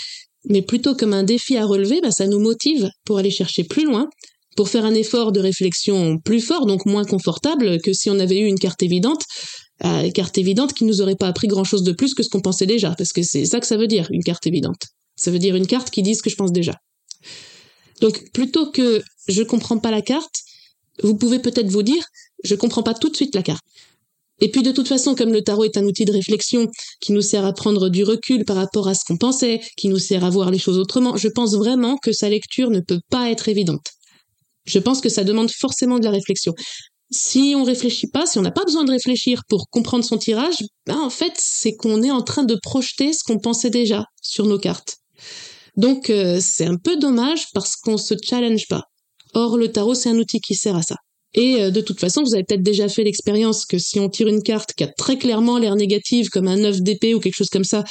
mais 0.46 0.62
plutôt 0.62 0.96
comme 0.96 1.14
un 1.14 1.24
défi 1.24 1.58
à 1.58 1.66
relever, 1.66 2.02
bah, 2.02 2.12
ça 2.12 2.26
nous 2.26 2.40
motive 2.40 2.90
pour 3.06 3.20
aller 3.20 3.30
chercher 3.30 3.64
plus 3.64 3.84
loin, 3.84 4.10
pour 4.56 4.70
faire 4.70 4.86
un 4.86 4.94
effort 4.94 5.32
de 5.32 5.40
réflexion 5.40 6.18
plus 6.20 6.42
fort, 6.42 6.66
donc 6.66 6.86
moins 6.86 7.06
confortable 7.06 7.80
que 7.82 7.94
si 7.94 8.10
on 8.10 8.20
avait 8.20 8.40
eu 8.40 8.46
une 8.46 8.60
carte 8.60 8.84
évidente, 8.84 9.24
euh, 9.86 10.10
carte 10.12 10.38
évidente 10.38 10.74
qui 10.74 10.84
nous 10.84 11.02
aurait 11.02 11.16
pas 11.16 11.28
appris 11.28 11.48
grand 11.48 11.64
chose 11.64 11.84
de 11.84 11.92
plus 11.92 12.14
que 12.14 12.24
ce 12.24 12.30
qu'on 12.30 12.42
pensait 12.42 12.66
déjà, 12.66 12.94
parce 12.98 13.14
que 13.14 13.24
c'est 13.24 13.46
ça 13.46 13.60
que 13.60 13.68
ça 13.68 13.78
veut 13.78 13.88
dire, 13.88 14.08
une 14.12 14.24
carte 14.24 14.46
évidente. 14.48 14.88
Ça 15.16 15.32
veut 15.32 15.40
dire 15.40 15.56
une 15.56 15.68
carte 15.68 15.90
qui 15.90 16.02
dit 16.02 16.16
ce 16.16 16.24
que 16.24 16.30
je 16.30 16.36
pense 16.36 16.52
déjà. 16.52 16.76
Donc, 18.02 18.32
plutôt 18.32 18.72
que 18.72 19.02
je 19.28 19.44
comprends 19.44 19.78
pas 19.78 19.92
la 19.92 20.02
carte, 20.02 20.36
vous 21.04 21.16
pouvez 21.16 21.40
peut-être 21.40 21.70
vous 21.70 21.84
dire, 21.84 22.04
je 22.44 22.56
comprends 22.56 22.84
pas 22.84 22.94
tout 22.94 23.10
de 23.10 23.16
suite 23.16 23.36
la 23.36 23.44
carte. 23.44 23.64
Et 24.42 24.50
puis 24.50 24.64
de 24.64 24.72
toute 24.72 24.88
façon, 24.88 25.16
comme 25.16 25.34
le 25.34 25.44
tarot 25.44 25.66
est 25.66 25.78
un 25.78 25.84
outil 25.84 26.06
de 26.06 26.14
réflexion 26.14 26.68
qui 27.02 27.12
nous 27.12 27.22
sert 27.22 27.46
à 27.46 27.54
prendre 27.54 27.90
du 27.90 28.04
recul 28.04 28.46
par 28.46 28.56
rapport 28.56 28.88
à 28.88 28.94
ce 28.94 29.04
qu'on 29.06 29.18
pensait, 29.18 29.60
qui 29.76 29.90
nous 29.90 30.00
sert 30.00 30.24
à 30.24 30.30
voir 30.30 30.50
les 30.50 30.60
choses 30.60 30.78
autrement, 30.78 31.18
je 31.18 31.28
pense 31.28 31.56
vraiment 31.56 31.98
que 31.98 32.14
sa 32.14 32.30
lecture 32.30 32.70
ne 32.70 32.80
peut 32.80 33.02
pas 33.10 33.30
être 33.30 33.50
évidente. 33.50 33.86
Je 34.70 34.80
pense 34.80 35.02
que 35.02 35.10
ça 35.10 35.24
demande 35.24 35.52
forcément 35.52 36.00
de 36.00 36.06
la 36.06 36.12
réflexion. 36.12 36.54
Si 37.12 37.56
on 37.58 37.64
réfléchit 37.64 38.08
pas, 38.08 38.28
si 38.28 38.38
on 38.38 38.44
n'a 38.44 38.52
pas 38.52 38.66
besoin 38.66 38.84
de 38.84 38.92
réfléchir 38.92 39.42
pour 39.50 39.68
comprendre 39.70 40.06
son 40.06 40.18
tirage, 40.18 40.64
ben 40.86 41.00
en 41.00 41.10
fait, 41.10 41.34
c'est 41.38 41.76
qu'on 41.76 42.04
est 42.04 42.12
en 42.12 42.22
train 42.22 42.44
de 42.44 42.56
projeter 42.62 43.14
ce 43.14 43.24
qu'on 43.24 43.40
pensait 43.40 43.72
déjà 43.72 44.06
sur 44.22 44.46
nos 44.46 44.60
cartes. 44.60 44.98
Donc 45.76 46.10
euh, 46.10 46.40
c'est 46.42 46.66
un 46.66 46.78
peu 46.78 46.98
dommage 46.98 47.46
parce 47.54 47.76
qu'on 47.76 47.98
se 47.98 48.14
challenge 48.24 48.68
pas. 48.68 48.84
Or 49.34 49.58
le 49.58 49.72
tarot 49.72 49.96
c'est 49.96 50.10
un 50.10 50.18
outil 50.18 50.40
qui 50.40 50.54
sert 50.54 50.76
à 50.76 50.84
ça. 50.84 50.96
Et 51.34 51.62
euh, 51.62 51.72
de 51.72 51.82
toute 51.82 52.00
façon, 52.00 52.24
vous 52.24 52.34
avez 52.34 52.44
peut-être 52.44 52.64
déjà 52.64 52.90
fait 52.90 53.04
l'expérience 53.04 53.66
que 53.66 53.78
si 53.78 54.00
on 54.00 54.10
tire 54.10 54.28
une 54.28 54.42
carte 54.42 54.74
qui 54.74 54.84
a 54.84 54.88
très 54.88 55.18
clairement 55.18 55.58
l'air 55.58 55.76
négative, 55.76 56.30
comme 56.30 56.48
un 56.48 56.58
9 56.58 56.82
d'épée 56.82 57.14
ou 57.14 57.20
quelque 57.20 57.36
chose 57.36 57.50
comme 57.50 57.64
ça, 57.64 57.84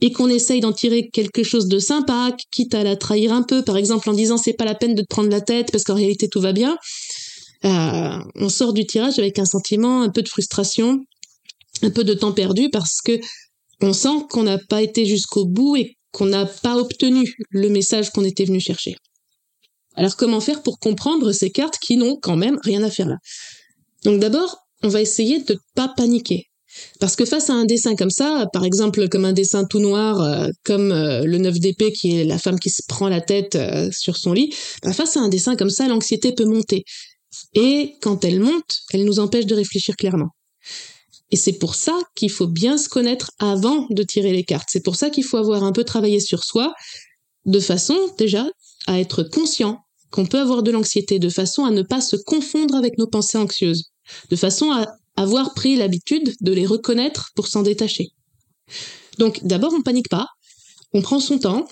et 0.00 0.12
qu'on 0.12 0.28
essaye 0.28 0.60
d'en 0.60 0.72
tirer 0.72 1.08
quelque 1.10 1.42
chose 1.42 1.68
de 1.68 1.78
sympa, 1.78 2.34
quitte 2.50 2.74
à 2.74 2.82
la 2.82 2.96
trahir 2.96 3.32
un 3.32 3.42
peu, 3.42 3.62
par 3.62 3.76
exemple 3.76 4.08
en 4.08 4.12
disant 4.12 4.36
c'est 4.36 4.54
pas 4.54 4.64
la 4.64 4.74
peine 4.74 4.94
de 4.94 5.02
te 5.02 5.08
prendre 5.08 5.28
la 5.28 5.40
tête 5.40 5.70
parce 5.70 5.84
qu'en 5.84 5.94
réalité 5.94 6.28
tout 6.28 6.40
va 6.40 6.52
bien, 6.52 6.76
euh, 7.64 8.18
on 8.36 8.48
sort 8.48 8.72
du 8.72 8.86
tirage 8.86 9.18
avec 9.18 9.38
un 9.38 9.44
sentiment, 9.44 10.02
un 10.02 10.10
peu 10.10 10.22
de 10.22 10.28
frustration, 10.28 10.98
un 11.82 11.90
peu 11.90 12.04
de 12.04 12.14
temps 12.14 12.32
perdu 12.32 12.70
parce 12.70 13.00
que 13.04 13.20
on 13.82 13.92
sent 13.92 14.26
qu'on 14.30 14.42
n'a 14.42 14.58
pas 14.58 14.82
été 14.82 15.06
jusqu'au 15.06 15.46
bout 15.46 15.76
et 15.76 15.96
qu'on 16.12 16.26
n'a 16.26 16.46
pas 16.46 16.76
obtenu 16.76 17.34
le 17.50 17.68
message 17.68 18.10
qu'on 18.10 18.24
était 18.24 18.44
venu 18.44 18.60
chercher. 18.60 18.94
Alors 19.94 20.16
comment 20.16 20.40
faire 20.40 20.62
pour 20.62 20.78
comprendre 20.78 21.32
ces 21.32 21.50
cartes 21.50 21.78
qui 21.78 21.96
n'ont 21.96 22.16
quand 22.16 22.36
même 22.36 22.58
rien 22.62 22.82
à 22.82 22.90
faire 22.90 23.08
là? 23.08 23.16
Donc 24.04 24.20
d'abord, 24.20 24.56
on 24.82 24.88
va 24.88 25.00
essayer 25.00 25.40
de 25.42 25.54
ne 25.54 25.58
pas 25.74 25.88
paniquer. 25.88 26.49
Parce 27.00 27.16
que 27.16 27.24
face 27.24 27.50
à 27.50 27.54
un 27.54 27.64
dessin 27.64 27.96
comme 27.96 28.10
ça, 28.10 28.46
par 28.52 28.64
exemple 28.64 29.08
comme 29.08 29.24
un 29.24 29.32
dessin 29.32 29.64
tout 29.64 29.80
noir, 29.80 30.20
euh, 30.20 30.48
comme 30.64 30.92
euh, 30.92 31.24
le 31.24 31.38
9 31.38 31.58
d'épée 31.58 31.92
qui 31.92 32.18
est 32.18 32.24
la 32.24 32.38
femme 32.38 32.58
qui 32.58 32.70
se 32.70 32.82
prend 32.86 33.08
la 33.08 33.20
tête 33.20 33.56
euh, 33.56 33.90
sur 33.92 34.16
son 34.16 34.32
lit, 34.32 34.54
bah, 34.82 34.92
face 34.92 35.16
à 35.16 35.20
un 35.20 35.28
dessin 35.28 35.56
comme 35.56 35.70
ça, 35.70 35.88
l'anxiété 35.88 36.32
peut 36.32 36.44
monter. 36.44 36.84
Et 37.54 37.94
quand 38.00 38.24
elle 38.24 38.40
monte, 38.40 38.80
elle 38.92 39.04
nous 39.04 39.18
empêche 39.18 39.46
de 39.46 39.54
réfléchir 39.54 39.96
clairement. 39.96 40.30
Et 41.30 41.36
c'est 41.36 41.58
pour 41.58 41.74
ça 41.74 41.96
qu'il 42.16 42.30
faut 42.30 42.48
bien 42.48 42.76
se 42.76 42.88
connaître 42.88 43.30
avant 43.38 43.86
de 43.90 44.02
tirer 44.02 44.32
les 44.32 44.44
cartes. 44.44 44.68
C'est 44.70 44.82
pour 44.82 44.96
ça 44.96 45.10
qu'il 45.10 45.24
faut 45.24 45.36
avoir 45.36 45.62
un 45.62 45.72
peu 45.72 45.84
travaillé 45.84 46.18
sur 46.18 46.42
soi, 46.42 46.72
de 47.46 47.60
façon 47.60 47.96
déjà 48.18 48.46
à 48.86 48.98
être 48.98 49.22
conscient 49.22 49.78
qu'on 50.10 50.26
peut 50.26 50.40
avoir 50.40 50.62
de 50.62 50.72
l'anxiété, 50.72 51.20
de 51.20 51.28
façon 51.28 51.64
à 51.64 51.70
ne 51.70 51.82
pas 51.82 52.00
se 52.00 52.16
confondre 52.16 52.74
avec 52.74 52.98
nos 52.98 53.06
pensées 53.06 53.38
anxieuses, 53.38 53.90
de 54.28 54.36
façon 54.36 54.72
à 54.72 54.86
avoir 55.20 55.54
pris 55.54 55.76
l'habitude 55.76 56.34
de 56.40 56.52
les 56.52 56.66
reconnaître 56.66 57.30
pour 57.34 57.46
s'en 57.46 57.62
détacher. 57.62 58.08
Donc 59.18 59.44
d'abord 59.44 59.72
on 59.74 59.82
panique 59.82 60.08
pas, 60.08 60.26
on 60.92 61.02
prend 61.02 61.20
son 61.20 61.38
temps 61.38 61.66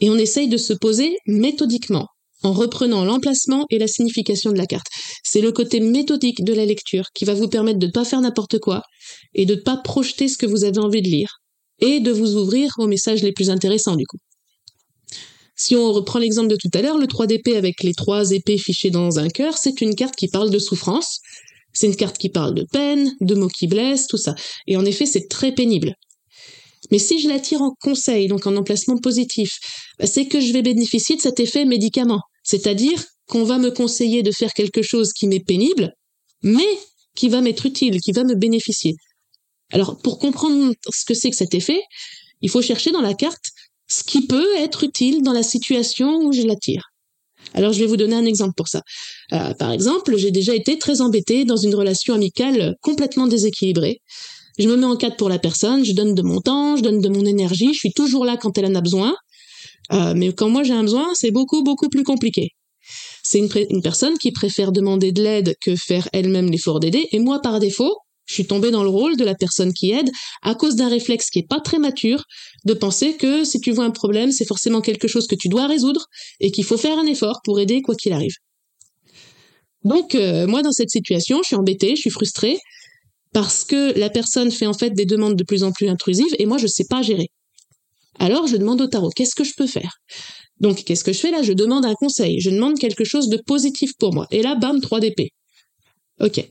et 0.00 0.08
on 0.08 0.16
essaye 0.16 0.48
de 0.48 0.56
se 0.56 0.72
poser 0.72 1.16
méthodiquement 1.26 2.06
en 2.44 2.52
reprenant 2.52 3.04
l'emplacement 3.04 3.66
et 3.70 3.78
la 3.78 3.86
signification 3.86 4.50
de 4.50 4.58
la 4.58 4.66
carte. 4.66 4.86
C'est 5.24 5.40
le 5.40 5.52
côté 5.52 5.80
méthodique 5.80 6.44
de 6.44 6.52
la 6.52 6.64
lecture 6.64 7.06
qui 7.14 7.24
va 7.24 7.34
vous 7.34 7.48
permettre 7.48 7.78
de 7.78 7.86
ne 7.86 7.92
pas 7.92 8.04
faire 8.04 8.20
n'importe 8.20 8.58
quoi 8.58 8.82
et 9.34 9.46
de 9.46 9.54
ne 9.54 9.60
pas 9.60 9.76
projeter 9.76 10.28
ce 10.28 10.38
que 10.38 10.46
vous 10.46 10.64
avez 10.64 10.78
envie 10.78 11.02
de 11.02 11.08
lire 11.08 11.38
et 11.80 12.00
de 12.00 12.12
vous 12.12 12.36
ouvrir 12.36 12.72
aux 12.78 12.86
messages 12.86 13.22
les 13.22 13.32
plus 13.32 13.50
intéressants 13.50 13.96
du 13.96 14.06
coup. 14.06 14.18
Si 15.56 15.76
on 15.76 15.92
reprend 15.92 16.18
l'exemple 16.18 16.48
de 16.48 16.56
tout 16.56 16.70
à 16.74 16.82
l'heure, 16.82 16.98
le 16.98 17.06
3 17.06 17.26
d'épée 17.26 17.56
avec 17.56 17.82
les 17.82 17.94
trois 17.94 18.30
épées 18.30 18.58
fichées 18.58 18.90
dans 18.90 19.18
un 19.18 19.28
cœur, 19.28 19.58
c'est 19.58 19.80
une 19.80 19.94
carte 19.94 20.16
qui 20.16 20.28
parle 20.28 20.50
de 20.50 20.58
souffrance, 20.58 21.20
c'est 21.72 21.86
une 21.86 21.96
carte 21.96 22.18
qui 22.18 22.28
parle 22.28 22.54
de 22.54 22.64
peine, 22.70 23.14
de 23.20 23.34
mots 23.34 23.48
qui 23.48 23.66
blessent, 23.66 24.06
tout 24.06 24.16
ça. 24.16 24.34
Et 24.66 24.76
en 24.76 24.84
effet, 24.84 25.06
c'est 25.06 25.28
très 25.28 25.52
pénible. 25.52 25.94
Mais 26.90 26.98
si 26.98 27.20
je 27.20 27.28
la 27.28 27.40
tire 27.40 27.62
en 27.62 27.74
conseil, 27.80 28.28
donc 28.28 28.46
en 28.46 28.56
emplacement 28.56 28.98
positif, 28.98 29.58
c'est 30.04 30.26
que 30.26 30.40
je 30.40 30.52
vais 30.52 30.62
bénéficier 30.62 31.16
de 31.16 31.20
cet 31.20 31.40
effet 31.40 31.64
médicament. 31.64 32.20
C'est-à-dire 32.42 33.02
qu'on 33.26 33.44
va 33.44 33.58
me 33.58 33.70
conseiller 33.70 34.22
de 34.22 34.32
faire 34.32 34.52
quelque 34.52 34.82
chose 34.82 35.12
qui 35.12 35.26
m'est 35.26 35.44
pénible, 35.44 35.94
mais 36.42 36.66
qui 37.14 37.28
va 37.28 37.40
m'être 37.40 37.66
utile, 37.66 38.00
qui 38.00 38.12
va 38.12 38.24
me 38.24 38.34
bénéficier. 38.34 38.94
Alors, 39.72 39.98
pour 40.02 40.18
comprendre 40.18 40.74
ce 40.92 41.04
que 41.04 41.14
c'est 41.14 41.30
que 41.30 41.36
cet 41.36 41.54
effet, 41.54 41.80
il 42.42 42.50
faut 42.50 42.62
chercher 42.62 42.90
dans 42.90 43.00
la 43.00 43.14
carte 43.14 43.44
ce 43.88 44.02
qui 44.04 44.26
peut 44.26 44.56
être 44.56 44.84
utile 44.84 45.22
dans 45.22 45.32
la 45.32 45.42
situation 45.42 46.18
où 46.18 46.32
je 46.32 46.42
la 46.42 46.56
tire. 46.56 46.91
Alors 47.54 47.72
je 47.72 47.80
vais 47.80 47.86
vous 47.86 47.96
donner 47.96 48.14
un 48.14 48.24
exemple 48.24 48.54
pour 48.56 48.68
ça. 48.68 48.82
Euh, 49.32 49.54
par 49.54 49.72
exemple, 49.72 50.16
j'ai 50.16 50.30
déjà 50.30 50.54
été 50.54 50.78
très 50.78 51.00
embêtée 51.00 51.44
dans 51.44 51.56
une 51.56 51.74
relation 51.74 52.14
amicale 52.14 52.74
complètement 52.80 53.26
déséquilibrée. 53.26 54.00
Je 54.58 54.68
me 54.68 54.76
mets 54.76 54.86
en 54.86 54.96
cadre 54.96 55.16
pour 55.16 55.28
la 55.28 55.38
personne, 55.38 55.84
je 55.84 55.92
donne 55.92 56.14
de 56.14 56.22
mon 56.22 56.40
temps, 56.40 56.76
je 56.76 56.82
donne 56.82 57.00
de 57.00 57.08
mon 57.08 57.24
énergie, 57.24 57.72
je 57.72 57.78
suis 57.78 57.92
toujours 57.92 58.24
là 58.24 58.36
quand 58.36 58.56
elle 58.58 58.66
en 58.66 58.74
a 58.74 58.80
besoin. 58.80 59.14
Euh, 59.92 60.14
mais 60.14 60.32
quand 60.32 60.48
moi 60.48 60.62
j'ai 60.62 60.74
un 60.74 60.82
besoin, 60.82 61.08
c'est 61.14 61.30
beaucoup, 61.30 61.62
beaucoup 61.62 61.88
plus 61.88 62.04
compliqué. 62.04 62.50
C'est 63.22 63.38
une, 63.38 63.48
une 63.70 63.82
personne 63.82 64.18
qui 64.18 64.32
préfère 64.32 64.72
demander 64.72 65.12
de 65.12 65.22
l'aide 65.22 65.54
que 65.60 65.76
faire 65.76 66.08
elle-même 66.12 66.50
l'effort 66.50 66.80
d'aider, 66.80 67.08
et 67.12 67.18
moi 67.18 67.40
par 67.40 67.60
défaut, 67.60 67.96
je 68.32 68.36
suis 68.36 68.46
tombée 68.46 68.70
dans 68.70 68.82
le 68.82 68.88
rôle 68.88 69.18
de 69.18 69.24
la 69.24 69.34
personne 69.34 69.74
qui 69.74 69.90
aide 69.90 70.10
à 70.40 70.54
cause 70.54 70.74
d'un 70.74 70.88
réflexe 70.88 71.28
qui 71.28 71.40
est 71.40 71.46
pas 71.46 71.60
très 71.60 71.78
mature 71.78 72.24
de 72.64 72.72
penser 72.72 73.14
que 73.18 73.44
si 73.44 73.60
tu 73.60 73.72
vois 73.72 73.84
un 73.84 73.90
problème, 73.90 74.32
c'est 74.32 74.46
forcément 74.46 74.80
quelque 74.80 75.06
chose 75.06 75.26
que 75.26 75.34
tu 75.34 75.48
dois 75.48 75.66
résoudre 75.66 76.06
et 76.40 76.50
qu'il 76.50 76.64
faut 76.64 76.78
faire 76.78 76.98
un 76.98 77.04
effort 77.04 77.42
pour 77.44 77.60
aider 77.60 77.82
quoi 77.82 77.94
qu'il 77.94 78.14
arrive. 78.14 78.34
Donc 79.84 80.14
euh, 80.14 80.46
moi 80.46 80.62
dans 80.62 80.72
cette 80.72 80.88
situation, 80.88 81.42
je 81.42 81.48
suis 81.48 81.56
embêtée, 81.56 81.94
je 81.94 82.00
suis 82.00 82.10
frustrée 82.10 82.56
parce 83.34 83.64
que 83.64 83.98
la 83.98 84.08
personne 84.08 84.50
fait 84.50 84.66
en 84.66 84.74
fait 84.74 84.90
des 84.90 85.04
demandes 85.04 85.36
de 85.36 85.44
plus 85.44 85.62
en 85.62 85.72
plus 85.72 85.88
intrusives 85.88 86.34
et 86.38 86.46
moi 86.46 86.56
je 86.56 86.66
sais 86.66 86.86
pas 86.88 87.02
gérer. 87.02 87.28
Alors 88.18 88.46
je 88.46 88.56
demande 88.56 88.80
au 88.80 88.86
tarot 88.86 89.10
qu'est-ce 89.14 89.34
que 89.34 89.44
je 89.44 89.52
peux 89.54 89.66
faire? 89.66 89.98
Donc 90.58 90.84
qu'est-ce 90.84 91.04
que 91.04 91.12
je 91.12 91.18
fais 91.18 91.30
là? 91.30 91.42
Je 91.42 91.52
demande 91.52 91.84
un 91.84 91.94
conseil, 91.94 92.40
je 92.40 92.48
demande 92.48 92.78
quelque 92.78 93.04
chose 93.04 93.28
de 93.28 93.36
positif 93.44 93.92
pour 93.98 94.14
moi. 94.14 94.26
Et 94.30 94.40
là 94.40 94.54
bam 94.54 94.80
3 94.80 95.00
d'épée. 95.00 95.32
OK. 96.20 96.42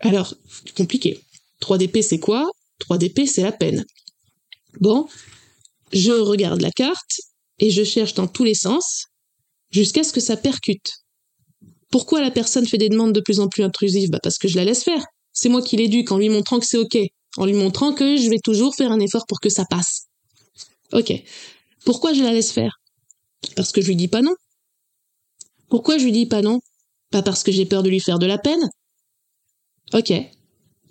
Alors, 0.00 0.34
compliqué. 0.76 1.20
3DP, 1.62 2.02
c'est 2.02 2.18
quoi? 2.18 2.48
3DP, 2.80 3.26
c'est 3.26 3.42
la 3.42 3.52
peine. 3.52 3.84
Bon, 4.80 5.08
je 5.92 6.12
regarde 6.12 6.60
la 6.60 6.70
carte 6.70 7.20
et 7.58 7.70
je 7.70 7.84
cherche 7.84 8.14
dans 8.14 8.26
tous 8.26 8.44
les 8.44 8.54
sens 8.54 9.06
jusqu'à 9.70 10.04
ce 10.04 10.12
que 10.12 10.20
ça 10.20 10.36
percute. 10.36 10.92
Pourquoi 11.90 12.20
la 12.20 12.30
personne 12.30 12.66
fait 12.66 12.78
des 12.78 12.88
demandes 12.88 13.12
de 13.12 13.20
plus 13.20 13.40
en 13.40 13.48
plus 13.48 13.62
intrusives? 13.62 14.10
Bah 14.10 14.18
Parce 14.22 14.38
que 14.38 14.48
je 14.48 14.56
la 14.56 14.64
laisse 14.64 14.84
faire. 14.84 15.02
C'est 15.32 15.48
moi 15.48 15.62
qui 15.62 15.76
l'éduque 15.76 16.12
en 16.12 16.18
lui 16.18 16.28
montrant 16.28 16.58
que 16.58 16.66
c'est 16.66 16.78
OK, 16.78 16.98
en 17.36 17.46
lui 17.46 17.54
montrant 17.54 17.92
que 17.92 18.16
je 18.16 18.28
vais 18.28 18.38
toujours 18.42 18.74
faire 18.74 18.92
un 18.92 19.00
effort 19.00 19.26
pour 19.26 19.40
que 19.40 19.48
ça 19.48 19.64
passe. 19.68 20.06
OK. 20.92 21.12
Pourquoi 21.84 22.12
je 22.12 22.22
la 22.22 22.32
laisse 22.32 22.52
faire? 22.52 22.80
Parce 23.54 23.72
que 23.72 23.80
je 23.80 23.88
lui 23.88 23.96
dis 23.96 24.08
pas 24.08 24.22
non. 24.22 24.34
Pourquoi 25.68 25.98
je 25.98 26.04
lui 26.04 26.12
dis 26.12 26.26
pas 26.26 26.42
non? 26.42 26.60
Pas 27.10 27.22
parce 27.22 27.42
que 27.42 27.52
j'ai 27.52 27.66
peur 27.66 27.82
de 27.82 27.88
lui 27.88 28.00
faire 28.00 28.18
de 28.18 28.26
la 28.26 28.38
peine 28.38 28.68
Ok. 29.92 30.12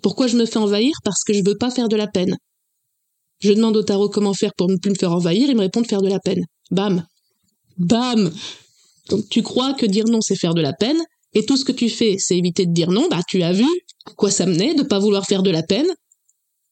Pourquoi 0.02 0.26
je 0.26 0.36
me 0.36 0.46
fais 0.46 0.58
envahir? 0.58 0.92
Parce 1.04 1.24
que 1.24 1.32
je 1.32 1.42
veux 1.44 1.56
pas 1.56 1.70
faire 1.70 1.88
de 1.88 1.96
la 1.96 2.06
peine. 2.06 2.36
Je 3.40 3.52
demande 3.52 3.76
au 3.76 3.82
tarot 3.82 4.08
comment 4.08 4.34
faire 4.34 4.52
pour 4.56 4.70
ne 4.70 4.76
plus 4.76 4.90
me 4.90 4.96
faire 4.96 5.12
envahir, 5.12 5.48
il 5.48 5.56
me 5.56 5.60
répond 5.60 5.82
de 5.82 5.86
faire 5.86 6.00
de 6.00 6.08
la 6.08 6.18
peine. 6.20 6.44
Bam. 6.70 7.04
Bam. 7.76 8.32
Donc 9.10 9.28
tu 9.28 9.42
crois 9.42 9.74
que 9.74 9.86
dire 9.86 10.06
non 10.06 10.20
c'est 10.20 10.36
faire 10.36 10.54
de 10.54 10.62
la 10.62 10.72
peine, 10.72 10.98
et 11.34 11.44
tout 11.44 11.56
ce 11.56 11.64
que 11.64 11.72
tu 11.72 11.88
fais 11.88 12.16
c'est 12.18 12.36
éviter 12.36 12.66
de 12.66 12.72
dire 12.72 12.90
non, 12.90 13.08
bah 13.10 13.20
tu 13.28 13.42
as 13.42 13.52
vu 13.52 13.66
à 14.06 14.12
quoi 14.14 14.30
ça 14.30 14.46
menait 14.46 14.74
de 14.74 14.82
pas 14.82 14.98
vouloir 14.98 15.26
faire 15.26 15.42
de 15.42 15.50
la 15.50 15.62
peine. 15.62 15.86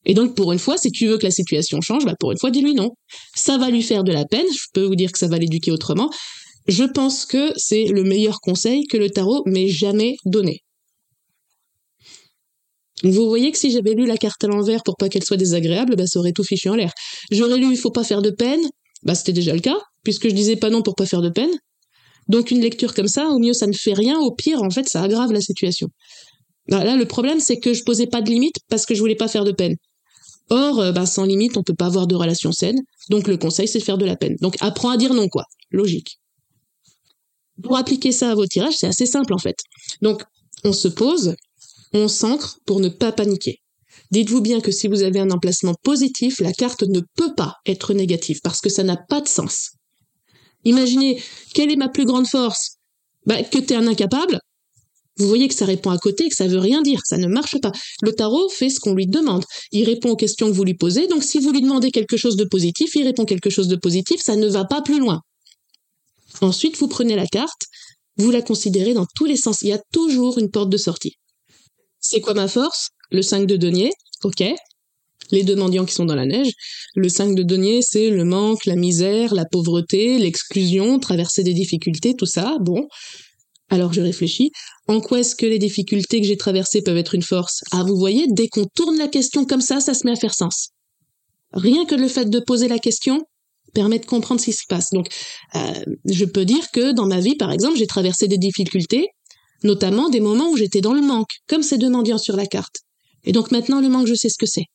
Et 0.07 0.15
donc 0.15 0.35
pour 0.35 0.53
une 0.53 0.59
fois, 0.59 0.77
si 0.77 0.91
tu 0.91 1.07
veux 1.07 1.19
que 1.19 1.25
la 1.25 1.31
situation 1.31 1.81
change, 1.81 2.05
bah 2.05 2.15
pour 2.19 2.33
une 2.33 2.39
fois 2.39 2.51
dis-lui 2.51 2.75
non. 2.75 2.91
Ça 3.35 3.59
va 3.59 3.71
lui 3.71 3.83
faire 3.83 4.05
de 4.05 4.13
la 4.13 4.25
peine, 4.25 4.47
je 4.51 4.67
peux 4.73 4.85
vous 4.85 4.97
dire 4.97 5.13
que 5.13 5.19
ça 5.19 5.29
va 5.29 5.39
l'éduquer 5.39 5.71
autrement. 5.71 6.11
Je 6.67 6.85
pense 6.85 7.27
que 7.27 7.53
c'est 7.57 7.85
le 7.85 8.05
meilleur 8.05 8.41
conseil 8.41 8.87
que 8.87 8.97
le 8.97 9.11
tarot 9.11 9.43
m'ait 9.47 9.69
jamais 9.69 10.17
donné. 10.25 10.61
Vous 13.05 13.29
voyez 13.29 13.53
que 13.53 13.59
si 13.59 13.71
j'avais 13.71 13.93
lu 13.93 14.07
la 14.07 14.17
carte 14.17 14.43
à 14.45 14.47
l'envers 14.47 14.83
pour 14.83 14.97
pas 14.97 15.09
qu'elle 15.09 15.25
soit 15.25 15.37
désagréable, 15.37 15.95
bah 15.97 16.07
ça 16.07 16.19
aurait 16.19 16.33
tout 16.33 16.45
fichu 16.45 16.69
en 16.71 16.75
l'air. 16.75 16.93
J'aurais 17.31 17.59
lu 17.59 17.71
il 17.71 17.77
faut 17.77 17.91
pas 17.91 18.05
faire 18.05 18.23
de 18.23 18.31
peine, 18.31 18.63
bah 19.03 19.15
c'était 19.15 19.33
déjà 19.33 19.53
le 19.53 19.61
cas, 19.61 19.79
puisque 20.03 20.29
je 20.29 20.35
disais 20.35 20.57
pas 20.57 20.71
non 20.71 20.83
pour 20.83 20.95
pas 20.95 21.07
faire 21.07 21.21
de 21.21 21.29
peine. 21.29 21.51
Donc 22.29 22.51
une 22.51 22.61
lecture 22.61 22.95
comme 22.95 23.09
ça, 23.09 23.29
au 23.29 23.39
mieux 23.39 23.53
ça 23.53 23.67
ne 23.67 23.73
fait 23.73 23.93
rien, 23.93 24.19
au 24.19 24.35
pire 24.35 24.63
en 24.63 24.71
fait 24.71 24.89
ça 24.89 25.03
aggrave 25.03 25.33
la 25.33 25.43
situation. 25.43 25.89
Bah, 26.69 26.83
là 26.83 26.97
le 26.97 27.07
problème 27.07 27.41
c'est 27.41 27.59
que 27.59 27.75
je 27.75 27.85
posais 27.85 28.07
pas 28.07 28.23
de 28.23 28.31
limite 28.31 28.57
parce 28.71 28.87
que 28.87 28.95
je 28.95 29.01
voulais 29.01 29.17
pas 29.17 29.29
faire 29.29 29.45
de 29.45 29.53
peine. 29.53 29.77
Or, 30.51 30.79
euh, 30.81 30.93
bah, 30.93 31.07
sans 31.07 31.25
limite, 31.25 31.57
on 31.57 31.63
peut 31.63 31.75
pas 31.75 31.87
avoir 31.87 32.07
de 32.07 32.15
relation 32.15 32.53
saine, 32.53 32.79
donc 33.11 33.29
le 33.29 33.37
conseil 33.37 33.69
c'est 33.69 33.79
de 33.79 33.85
faire 33.85 33.99
de 33.99 34.07
la 34.07 34.17
peine. 34.17 34.37
Donc 34.41 34.57
apprends 34.61 34.91
à 34.91 34.97
dire 34.97 35.13
non 35.13 35.29
quoi, 35.29 35.45
logique. 35.71 36.19
Pour 37.63 37.77
appliquer 37.77 38.13
ça 38.13 38.31
à 38.31 38.35
vos 38.35 38.47
tirages, 38.47 38.75
c'est 38.79 38.87
assez 38.87 39.07
simple 39.07 39.35
en 39.35 39.39
fait. 39.39 39.57
Donc 40.01 40.23
on 40.65 40.73
se 40.73 40.89
pose, 40.89 41.35
on 41.95 42.09
s'ancre 42.09 42.59
pour 42.67 42.81
ne 42.81 42.89
pas 42.89 43.13
paniquer. 43.13 43.61
Dites-vous 44.11 44.41
bien 44.41 44.61
que 44.61 44.73
si 44.73 44.89
vous 44.89 45.03
avez 45.03 45.21
un 45.21 45.31
emplacement 45.31 45.75
positif, 45.83 46.41
la 46.41 46.53
carte 46.53 46.83
ne 46.83 47.01
peut 47.17 47.35
pas 47.35 47.57
être 47.65 47.95
négative 47.95 48.41
parce 48.43 48.61
que 48.61 48.69
ça 48.69 48.83
n'a 48.83 48.97
pas 48.97 49.21
de 49.21 49.29
sens. 49.29 49.71
Imaginez, 50.65 51.23
quelle 51.55 51.71
est 51.71 51.77
ma 51.77 51.89
plus 51.89 52.05
grande 52.05 52.27
force? 52.27 52.79
Bah, 53.27 53.43
Que 53.43 53.59
t'es 53.59 53.77
un 53.77 53.87
incapable. 53.87 54.41
Vous 55.17 55.29
voyez 55.29 55.47
que 55.47 55.55
ça 55.55 55.65
répond 55.65 55.91
à 55.91 55.99
côté, 55.99 56.29
que 56.29 56.35
ça 56.35 56.49
veut 56.49 56.59
rien 56.59 56.83
dire, 56.83 57.01
ça 57.05 57.17
ne 57.17 57.29
marche 57.29 57.61
pas. 57.61 57.71
Le 58.03 58.13
tarot 58.13 58.49
fait 58.49 58.69
ce 58.69 58.81
qu'on 58.81 58.95
lui 58.95 59.07
demande. 59.07 59.45
Il 59.71 59.85
répond 59.85 60.11
aux 60.11 60.17
questions 60.17 60.49
que 60.49 60.57
vous 60.57 60.65
lui 60.65 60.75
posez, 60.75 61.07
donc 61.07 61.23
si 61.23 61.39
vous 61.39 61.53
lui 61.53 61.63
demandez 61.63 61.93
quelque 61.93 62.17
chose 62.17 62.35
de 62.37 62.45
positif, 62.45 62.97
il 62.97 63.05
répond 63.05 63.25
quelque 63.25 63.51
chose 63.51 63.69
de 63.69 63.77
positif, 63.77 64.21
ça 64.21 64.35
ne 64.35 64.49
va 64.49 64.65
pas 64.65 64.83
plus 64.83 64.99
loin. 64.99 65.21
Ensuite, 66.41 66.77
vous 66.79 66.89
prenez 66.89 67.15
la 67.15 67.27
carte, 67.27 67.63
vous 68.17 68.33
la 68.33 68.43
considérez 68.43 68.93
dans 68.93 69.07
tous 69.15 69.25
les 69.25 69.37
sens. 69.37 69.63
Il 69.63 69.69
y 69.69 69.73
a 69.73 69.81
toujours 69.93 70.39
une 70.39 70.51
porte 70.51 70.71
de 70.71 70.77
sortie. 70.77 71.17
C'est 72.07 72.21
quoi 72.21 72.35
ma 72.35 72.49
force? 72.49 72.91
Le 73.11 73.23
5 73.23 73.47
de 73.47 73.57
denier, 73.57 73.91
ok. 74.25 74.45
Les 75.31 75.43
deux 75.43 75.57
mendiants 75.57 75.87
qui 75.87 75.95
sont 75.95 76.05
dans 76.05 76.15
la 76.15 76.27
neige. 76.27 76.53
Le 76.95 77.09
5 77.09 77.35
de 77.35 77.43
denier, 77.43 77.81
c'est 77.81 78.11
le 78.11 78.25
manque, 78.25 78.67
la 78.67 78.77
misère, 78.77 79.35
la 79.35 79.47
pauvreté, 79.47 80.19
l'exclusion, 80.19 80.99
traverser 80.99 81.43
des 81.43 81.55
difficultés, 81.55 82.15
tout 82.15 82.27
ça. 82.27 82.59
Bon. 82.61 82.87
Alors 83.71 83.95
je 83.95 84.03
réfléchis. 84.03 84.51
En 84.87 85.01
quoi 85.01 85.21
est-ce 85.21 85.35
que 85.35 85.47
les 85.47 85.59
difficultés 85.59 86.21
que 86.21 86.27
j'ai 86.27 86.37
traversées 86.37 86.83
peuvent 86.83 86.99
être 86.99 87.15
une 87.15 87.23
force? 87.23 87.63
Ah, 87.73 87.85
vous 87.85 87.97
voyez, 87.97 88.27
dès 88.29 88.49
qu'on 88.49 88.67
tourne 88.67 88.99
la 88.99 89.09
question 89.09 89.47
comme 89.47 89.63
ça, 89.63 89.81
ça 89.81 89.95
se 89.95 90.07
met 90.07 90.13
à 90.13 90.17
faire 90.17 90.35
sens. 90.35 90.69
Rien 91.55 91.87
que 91.87 91.95
le 91.95 92.09
fait 92.09 92.29
de 92.29 92.39
poser 92.39 92.69
la 92.69 92.79
question 92.79 93.23
permet 93.73 93.99
de 93.99 94.05
comprendre 94.05 94.43
ce 94.43 94.47
qui 94.47 94.53
se 94.53 94.65
passe. 94.69 94.91
Donc, 94.91 95.09
euh, 95.55 95.85
je 96.05 96.27
peux 96.27 96.45
dire 96.45 96.71
que 96.71 96.93
dans 96.93 97.07
ma 97.07 97.21
vie, 97.21 97.37
par 97.37 97.51
exemple, 97.51 97.79
j'ai 97.79 97.87
traversé 97.87 98.29
des 98.29 98.39
difficultés 98.39 99.09
notamment 99.63 100.09
des 100.09 100.21
moments 100.21 100.51
où 100.51 100.57
j'étais 100.57 100.81
dans 100.81 100.93
le 100.93 101.03
manque, 101.03 101.31
comme 101.49 101.63
ces 101.63 101.79
deux 101.79 101.91
mendiants 101.91 102.19
sur 102.19 102.37
la 102.37 102.47
carte. 102.47 102.77
Et 103.25 103.33
donc 103.33 103.51
maintenant, 103.51 103.81
le 103.81 103.89
manque, 103.89 104.07
je 104.07 104.15
sais 104.15 104.29
ce 104.29 104.39
que 104.39 104.47
c'est. 104.47 104.67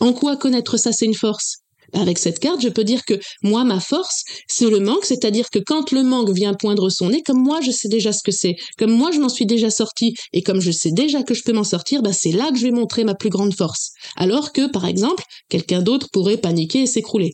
En 0.00 0.12
quoi 0.12 0.36
connaître 0.36 0.76
ça, 0.76 0.92
c'est 0.92 1.06
une 1.06 1.14
force? 1.14 1.58
Bah, 1.92 2.00
Avec 2.00 2.18
cette 2.18 2.38
carte, 2.38 2.60
je 2.60 2.68
peux 2.68 2.84
dire 2.84 3.04
que 3.04 3.14
moi, 3.42 3.64
ma 3.64 3.80
force, 3.80 4.24
c'est 4.48 4.68
le 4.68 4.80
manque, 4.80 5.04
c'est-à-dire 5.04 5.50
que 5.50 5.58
quand 5.58 5.92
le 5.92 6.02
manque 6.02 6.30
vient 6.30 6.54
poindre 6.54 6.90
son 6.90 7.10
nez, 7.10 7.22
comme 7.22 7.42
moi, 7.42 7.60
je 7.60 7.70
sais 7.70 7.88
déjà 7.88 8.12
ce 8.12 8.22
que 8.22 8.32
c'est, 8.32 8.56
comme 8.78 8.92
moi, 8.92 9.10
je 9.12 9.20
m'en 9.20 9.28
suis 9.28 9.46
déjà 9.46 9.70
sorti, 9.70 10.14
et 10.32 10.42
comme 10.42 10.60
je 10.60 10.70
sais 10.70 10.90
déjà 10.90 11.22
que 11.22 11.34
je 11.34 11.42
peux 11.44 11.52
m'en 11.52 11.64
sortir, 11.64 12.02
bah, 12.02 12.12
c'est 12.12 12.32
là 12.32 12.50
que 12.50 12.58
je 12.58 12.64
vais 12.64 12.72
montrer 12.72 13.04
ma 13.04 13.14
plus 13.14 13.30
grande 13.30 13.54
force. 13.54 13.90
Alors 14.16 14.52
que, 14.52 14.70
par 14.70 14.86
exemple, 14.86 15.24
quelqu'un 15.48 15.82
d'autre 15.82 16.08
pourrait 16.12 16.38
paniquer 16.38 16.82
et 16.82 16.86
s'écrouler. 16.86 17.32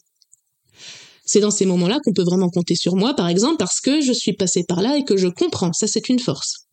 C'est 1.32 1.38
dans 1.38 1.52
ces 1.52 1.64
moments-là 1.64 2.00
qu'on 2.02 2.12
peut 2.12 2.24
vraiment 2.24 2.48
compter 2.48 2.74
sur 2.74 2.96
moi, 2.96 3.14
par 3.14 3.28
exemple, 3.28 3.56
parce 3.56 3.80
que 3.80 4.00
je 4.00 4.12
suis 4.12 4.32
passé 4.32 4.64
par 4.66 4.82
là 4.82 4.96
et 4.96 5.04
que 5.04 5.16
je 5.16 5.28
comprends. 5.28 5.72
Ça, 5.72 5.86
c'est 5.86 6.08
une 6.08 6.18
force. 6.18 6.66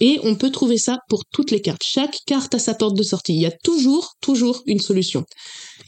Et 0.00 0.18
on 0.24 0.34
peut 0.34 0.50
trouver 0.50 0.76
ça 0.76 0.98
pour 1.08 1.24
toutes 1.30 1.52
les 1.52 1.60
cartes. 1.60 1.84
Chaque 1.84 2.18
carte 2.26 2.56
a 2.56 2.58
sa 2.58 2.74
porte 2.74 2.96
de 2.96 3.04
sortie. 3.04 3.32
Il 3.32 3.40
y 3.40 3.46
a 3.46 3.52
toujours, 3.62 4.14
toujours 4.20 4.64
une 4.66 4.80
solution. 4.80 5.22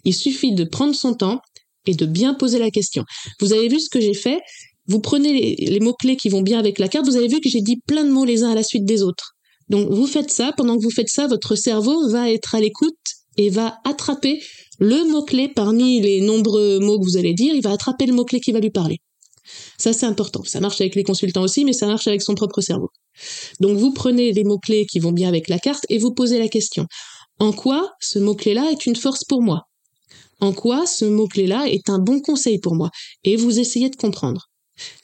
Il 0.04 0.14
suffit 0.14 0.54
de 0.54 0.62
prendre 0.62 0.94
son 0.94 1.14
temps 1.14 1.40
et 1.86 1.94
de 1.94 2.06
bien 2.06 2.34
poser 2.34 2.60
la 2.60 2.70
question. 2.70 3.02
Vous 3.40 3.52
avez 3.52 3.66
vu 3.66 3.80
ce 3.80 3.90
que 3.90 4.00
j'ai 4.00 4.14
fait? 4.14 4.38
Vous 4.86 5.00
prenez 5.00 5.56
les, 5.56 5.80
mots-clés 5.80 6.14
qui 6.14 6.28
vont 6.28 6.42
bien 6.42 6.60
avec 6.60 6.78
la 6.78 6.86
carte. 6.86 7.06
Vous 7.06 7.16
avez 7.16 7.26
vu 7.26 7.40
que 7.40 7.48
j'ai 7.48 7.62
dit 7.62 7.80
plein 7.84 8.04
de 8.04 8.10
mots 8.10 8.24
les 8.24 8.44
uns 8.44 8.52
à 8.52 8.54
la 8.54 8.62
suite 8.62 8.84
des 8.84 9.02
autres. 9.02 9.32
Donc 9.70 9.90
vous 9.90 10.06
faites 10.06 10.30
ça. 10.30 10.52
Pendant 10.56 10.76
que 10.76 10.84
vous 10.84 10.92
faites 10.92 11.08
ça, 11.08 11.26
votre 11.26 11.56
cerveau 11.56 12.08
va 12.10 12.30
être 12.30 12.54
à 12.54 12.60
l'écoute 12.60 12.94
et 13.36 13.50
va 13.50 13.80
attraper 13.82 14.40
le 14.78 15.10
mot-clé 15.10 15.48
parmi 15.48 16.00
les 16.00 16.20
nombreux 16.20 16.78
mots 16.78 16.98
que 16.98 17.04
vous 17.04 17.16
allez 17.16 17.34
dire, 17.34 17.54
il 17.54 17.62
va 17.62 17.72
attraper 17.72 18.06
le 18.06 18.12
mot-clé 18.12 18.40
qui 18.40 18.52
va 18.52 18.60
lui 18.60 18.70
parler. 18.70 18.98
Ça, 19.78 19.92
c'est 19.92 20.06
important. 20.06 20.42
Ça 20.44 20.60
marche 20.60 20.80
avec 20.80 20.94
les 20.94 21.04
consultants 21.04 21.42
aussi, 21.42 21.64
mais 21.64 21.72
ça 21.72 21.86
marche 21.86 22.06
avec 22.08 22.22
son 22.22 22.34
propre 22.34 22.60
cerveau. 22.60 22.90
Donc, 23.60 23.76
vous 23.78 23.92
prenez 23.92 24.32
les 24.32 24.44
mots-clés 24.44 24.86
qui 24.86 24.98
vont 24.98 25.12
bien 25.12 25.28
avec 25.28 25.48
la 25.48 25.58
carte 25.58 25.86
et 25.88 25.98
vous 25.98 26.12
posez 26.12 26.38
la 26.38 26.48
question. 26.48 26.86
En 27.38 27.52
quoi 27.52 27.90
ce 28.00 28.18
mot-clé-là 28.18 28.70
est 28.70 28.86
une 28.86 28.96
force 28.96 29.24
pour 29.24 29.42
moi? 29.42 29.62
En 30.40 30.52
quoi 30.52 30.86
ce 30.86 31.04
mot-clé-là 31.04 31.68
est 31.68 31.88
un 31.88 31.98
bon 31.98 32.20
conseil 32.20 32.58
pour 32.58 32.74
moi? 32.74 32.90
Et 33.24 33.36
vous 33.36 33.58
essayez 33.58 33.88
de 33.88 33.96
comprendre. 33.96 34.48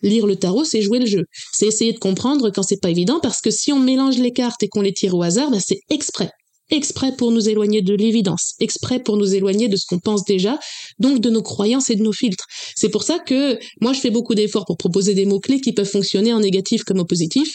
Lire 0.02 0.26
le 0.26 0.36
tarot, 0.36 0.64
c'est 0.64 0.82
jouer 0.82 0.98
le 0.98 1.06
jeu. 1.06 1.24
C'est 1.52 1.66
essayer 1.66 1.92
de 1.92 1.98
comprendre 1.98 2.50
quand 2.50 2.62
c'est 2.62 2.80
pas 2.80 2.90
évident 2.90 3.20
parce 3.20 3.40
que 3.40 3.50
si 3.50 3.72
on 3.72 3.78
mélange 3.78 4.18
les 4.18 4.32
cartes 4.32 4.62
et 4.62 4.68
qu'on 4.68 4.82
les 4.82 4.92
tire 4.92 5.14
au 5.14 5.22
hasard, 5.22 5.50
bah 5.50 5.60
c'est 5.60 5.80
exprès 5.88 6.30
exprès 6.72 7.14
pour 7.16 7.30
nous 7.30 7.48
éloigner 7.48 7.82
de 7.82 7.94
l'évidence, 7.94 8.54
exprès 8.58 8.98
pour 8.98 9.16
nous 9.16 9.34
éloigner 9.34 9.68
de 9.68 9.76
ce 9.76 9.86
qu'on 9.86 10.00
pense 10.00 10.24
déjà, 10.24 10.58
donc 10.98 11.20
de 11.20 11.30
nos 11.30 11.42
croyances 11.42 11.90
et 11.90 11.96
de 11.96 12.02
nos 12.02 12.12
filtres. 12.12 12.46
C'est 12.74 12.88
pour 12.88 13.04
ça 13.04 13.18
que 13.18 13.58
moi 13.80 13.92
je 13.92 14.00
fais 14.00 14.10
beaucoup 14.10 14.34
d'efforts 14.34 14.64
pour 14.64 14.78
proposer 14.78 15.14
des 15.14 15.26
mots-clés 15.26 15.60
qui 15.60 15.72
peuvent 15.72 15.88
fonctionner 15.88 16.32
en 16.32 16.40
négatif 16.40 16.82
comme 16.82 16.98
en 16.98 17.04
positif. 17.04 17.54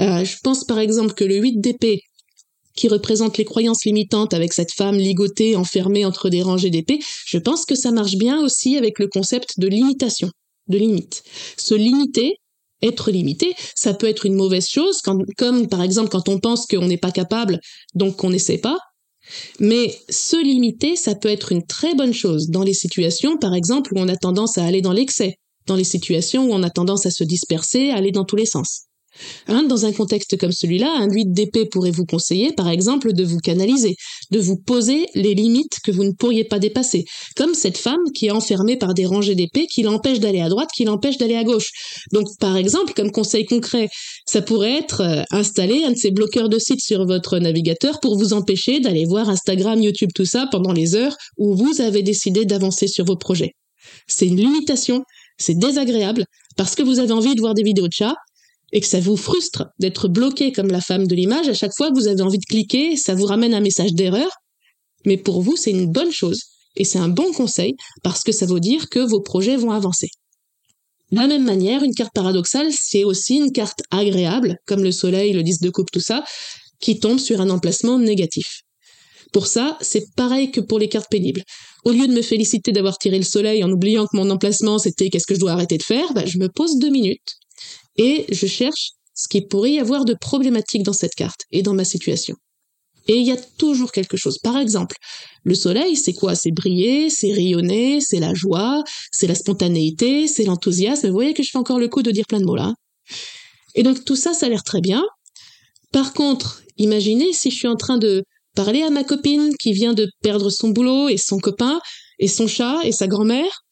Euh, 0.00 0.24
je 0.24 0.36
pense 0.42 0.64
par 0.64 0.78
exemple 0.78 1.14
que 1.14 1.24
le 1.24 1.36
8 1.36 1.60
d'épée 1.60 2.02
qui 2.74 2.88
représente 2.88 3.38
les 3.38 3.44
croyances 3.44 3.84
limitantes 3.84 4.34
avec 4.34 4.52
cette 4.52 4.72
femme 4.72 4.96
ligotée, 4.96 5.56
enfermée 5.56 6.04
entre 6.04 6.28
des 6.28 6.42
rangées 6.42 6.70
d'épées, 6.70 7.00
je 7.26 7.38
pense 7.38 7.64
que 7.64 7.74
ça 7.74 7.90
marche 7.90 8.16
bien 8.16 8.40
aussi 8.40 8.76
avec 8.76 9.00
le 9.00 9.08
concept 9.08 9.58
de 9.58 9.66
limitation, 9.66 10.30
de 10.68 10.78
limite. 10.78 11.24
Se 11.56 11.74
limiter, 11.74 12.36
être 12.82 13.10
limité, 13.10 13.54
ça 13.74 13.94
peut 13.94 14.08
être 14.08 14.26
une 14.26 14.34
mauvaise 14.34 14.68
chose, 14.68 15.00
comme 15.02 15.68
par 15.68 15.82
exemple 15.82 16.10
quand 16.10 16.28
on 16.28 16.38
pense 16.38 16.66
qu'on 16.66 16.86
n'est 16.86 16.98
pas 16.98 17.10
capable, 17.10 17.60
donc 17.94 18.16
qu'on 18.16 18.30
n'essaie 18.30 18.58
pas. 18.58 18.78
Mais 19.60 19.94
se 20.08 20.42
limiter, 20.42 20.96
ça 20.96 21.14
peut 21.14 21.28
être 21.28 21.52
une 21.52 21.66
très 21.66 21.94
bonne 21.94 22.14
chose 22.14 22.48
dans 22.48 22.62
les 22.62 22.72
situations, 22.72 23.36
par 23.36 23.54
exemple, 23.54 23.92
où 23.94 23.98
on 23.98 24.08
a 24.08 24.16
tendance 24.16 24.56
à 24.56 24.64
aller 24.64 24.80
dans 24.80 24.92
l'excès, 24.92 25.36
dans 25.66 25.76
les 25.76 25.84
situations 25.84 26.46
où 26.46 26.52
on 26.52 26.62
a 26.62 26.70
tendance 26.70 27.04
à 27.04 27.10
se 27.10 27.24
disperser, 27.24 27.90
à 27.90 27.96
aller 27.96 28.12
dans 28.12 28.24
tous 28.24 28.36
les 28.36 28.46
sens. 28.46 28.87
Hein, 29.46 29.64
dans 29.64 29.84
un 29.84 29.92
contexte 29.92 30.36
comme 30.36 30.52
celui-là, 30.52 30.92
un 30.96 31.10
8 31.10 31.32
d'épée 31.32 31.66
pourrait 31.66 31.90
vous 31.90 32.04
conseiller, 32.04 32.52
par 32.52 32.68
exemple, 32.68 33.12
de 33.12 33.24
vous 33.24 33.38
canaliser, 33.38 33.96
de 34.30 34.38
vous 34.38 34.56
poser 34.56 35.06
les 35.14 35.34
limites 35.34 35.78
que 35.84 35.90
vous 35.90 36.04
ne 36.04 36.12
pourriez 36.12 36.44
pas 36.44 36.58
dépasser, 36.58 37.04
comme 37.36 37.54
cette 37.54 37.78
femme 37.78 38.12
qui 38.14 38.26
est 38.26 38.30
enfermée 38.30 38.76
par 38.76 38.94
des 38.94 39.06
rangées 39.06 39.34
d'épées 39.34 39.66
qui 39.66 39.82
l'empêchent 39.82 40.20
d'aller 40.20 40.40
à 40.40 40.48
droite, 40.48 40.68
qui 40.74 40.84
l'empêchent 40.84 41.18
d'aller 41.18 41.36
à 41.36 41.44
gauche. 41.44 41.70
Donc, 42.12 42.26
par 42.38 42.56
exemple, 42.56 42.92
comme 42.94 43.10
conseil 43.10 43.44
concret, 43.44 43.88
ça 44.26 44.42
pourrait 44.42 44.78
être 44.78 45.00
euh, 45.00 45.22
installer 45.30 45.84
un 45.84 45.92
de 45.92 45.96
ces 45.96 46.10
bloqueurs 46.10 46.48
de 46.48 46.58
sites 46.58 46.82
sur 46.82 47.06
votre 47.06 47.38
navigateur 47.38 48.00
pour 48.00 48.18
vous 48.18 48.32
empêcher 48.32 48.80
d'aller 48.80 49.04
voir 49.04 49.28
Instagram, 49.28 49.80
YouTube, 49.80 50.10
tout 50.14 50.24
ça 50.24 50.46
pendant 50.50 50.72
les 50.72 50.94
heures 50.94 51.16
où 51.38 51.56
vous 51.56 51.80
avez 51.80 52.02
décidé 52.02 52.44
d'avancer 52.44 52.86
sur 52.86 53.04
vos 53.04 53.16
projets. 53.16 53.52
C'est 54.06 54.26
une 54.26 54.36
limitation, 54.36 55.02
c'est 55.38 55.58
désagréable, 55.58 56.24
parce 56.56 56.74
que 56.74 56.82
vous 56.82 56.98
avez 56.98 57.12
envie 57.12 57.34
de 57.34 57.40
voir 57.40 57.54
des 57.54 57.62
vidéos 57.62 57.88
de 57.88 57.92
chats, 57.92 58.16
et 58.72 58.80
que 58.80 58.86
ça 58.86 59.00
vous 59.00 59.16
frustre 59.16 59.66
d'être 59.78 60.08
bloqué 60.08 60.52
comme 60.52 60.68
la 60.68 60.80
femme 60.80 61.06
de 61.06 61.14
l'image, 61.14 61.48
à 61.48 61.54
chaque 61.54 61.74
fois 61.76 61.90
que 61.90 61.94
vous 61.94 62.08
avez 62.08 62.22
envie 62.22 62.38
de 62.38 62.44
cliquer, 62.44 62.96
ça 62.96 63.14
vous 63.14 63.26
ramène 63.26 63.54
un 63.54 63.60
message 63.60 63.92
d'erreur. 63.94 64.30
Mais 65.06 65.16
pour 65.16 65.42
vous, 65.42 65.56
c'est 65.56 65.70
une 65.70 65.90
bonne 65.90 66.12
chose 66.12 66.40
et 66.76 66.84
c'est 66.84 66.98
un 66.98 67.08
bon 67.08 67.32
conseil 67.32 67.74
parce 68.02 68.22
que 68.22 68.32
ça 68.32 68.46
veut 68.46 68.60
dire 68.60 68.88
que 68.88 69.00
vos 69.00 69.20
projets 69.20 69.56
vont 69.56 69.70
avancer. 69.70 70.08
De 71.10 71.16
la 71.16 71.26
même 71.26 71.44
manière, 71.44 71.82
une 71.82 71.94
carte 71.94 72.12
paradoxale, 72.14 72.68
c'est 72.70 73.04
aussi 73.04 73.36
une 73.36 73.52
carte 73.52 73.80
agréable, 73.90 74.56
comme 74.66 74.82
le 74.82 74.92
soleil, 74.92 75.32
le 75.32 75.42
10 75.42 75.60
de 75.60 75.70
coupe, 75.70 75.90
tout 75.90 76.00
ça, 76.00 76.22
qui 76.80 77.00
tombe 77.00 77.18
sur 77.18 77.40
un 77.40 77.48
emplacement 77.48 77.98
négatif. 77.98 78.60
Pour 79.32 79.46
ça, 79.46 79.78
c'est 79.80 80.14
pareil 80.16 80.50
que 80.50 80.60
pour 80.60 80.78
les 80.78 80.88
cartes 80.88 81.10
pénibles. 81.10 81.42
Au 81.84 81.92
lieu 81.92 82.06
de 82.06 82.12
me 82.12 82.22
féliciter 82.22 82.72
d'avoir 82.72 82.98
tiré 82.98 83.16
le 83.16 83.24
soleil 83.24 83.64
en 83.64 83.70
oubliant 83.70 84.04
que 84.06 84.16
mon 84.16 84.28
emplacement 84.30 84.78
c'était 84.78 85.08
qu'est-ce 85.08 85.26
que 85.26 85.34
je 85.34 85.40
dois 85.40 85.52
arrêter 85.52 85.78
de 85.78 85.82
faire, 85.82 86.12
bah, 86.12 86.26
je 86.26 86.38
me 86.38 86.48
pose 86.48 86.78
deux 86.78 86.90
minutes 86.90 87.37
et 87.98 88.26
je 88.30 88.46
cherche 88.46 88.92
ce 89.14 89.28
qui 89.28 89.42
pourrait 89.42 89.72
y 89.72 89.80
avoir 89.80 90.04
de 90.04 90.14
problématique 90.14 90.84
dans 90.84 90.92
cette 90.92 91.14
carte 91.14 91.42
et 91.50 91.62
dans 91.62 91.74
ma 91.74 91.84
situation. 91.84 92.36
Et 93.08 93.16
il 93.16 93.26
y 93.26 93.32
a 93.32 93.36
toujours 93.36 93.90
quelque 93.90 94.16
chose. 94.16 94.38
Par 94.38 94.58
exemple, 94.58 94.96
le 95.42 95.54
soleil, 95.54 95.96
c'est 95.96 96.12
quoi? 96.12 96.34
C'est 96.34 96.50
briller, 96.52 97.08
c'est 97.10 97.32
rayonner, 97.32 98.00
c'est 98.00 98.20
la 98.20 98.34
joie, 98.34 98.84
c'est 99.10 99.26
la 99.26 99.34
spontanéité, 99.34 100.28
c'est 100.28 100.44
l'enthousiasme. 100.44 101.08
Vous 101.08 101.14
voyez 101.14 101.34
que 101.34 101.42
je 101.42 101.50
fais 101.50 101.58
encore 101.58 101.78
le 101.78 101.88
coup 101.88 102.02
de 102.02 102.10
dire 102.10 102.26
plein 102.28 102.38
de 102.38 102.44
mots 102.44 102.56
là. 102.56 102.74
Et 103.74 103.82
donc 103.82 104.04
tout 104.04 104.16
ça, 104.16 104.34
ça 104.34 104.46
a 104.46 104.48
l'air 104.50 104.62
très 104.62 104.80
bien. 104.80 105.02
Par 105.90 106.12
contre, 106.12 106.62
imaginez 106.76 107.32
si 107.32 107.50
je 107.50 107.56
suis 107.56 107.68
en 107.68 107.76
train 107.76 107.96
de 107.96 108.24
parler 108.54 108.82
à 108.82 108.90
ma 108.90 109.04
copine 109.04 109.54
qui 109.58 109.72
vient 109.72 109.94
de 109.94 110.08
perdre 110.22 110.50
son 110.50 110.68
boulot 110.68 111.08
et 111.08 111.16
son 111.16 111.38
copain 111.38 111.80
et 112.18 112.28
son 112.28 112.46
chat 112.46 112.80
et 112.84 112.92
sa 112.92 113.06
grand-mère. 113.06 113.62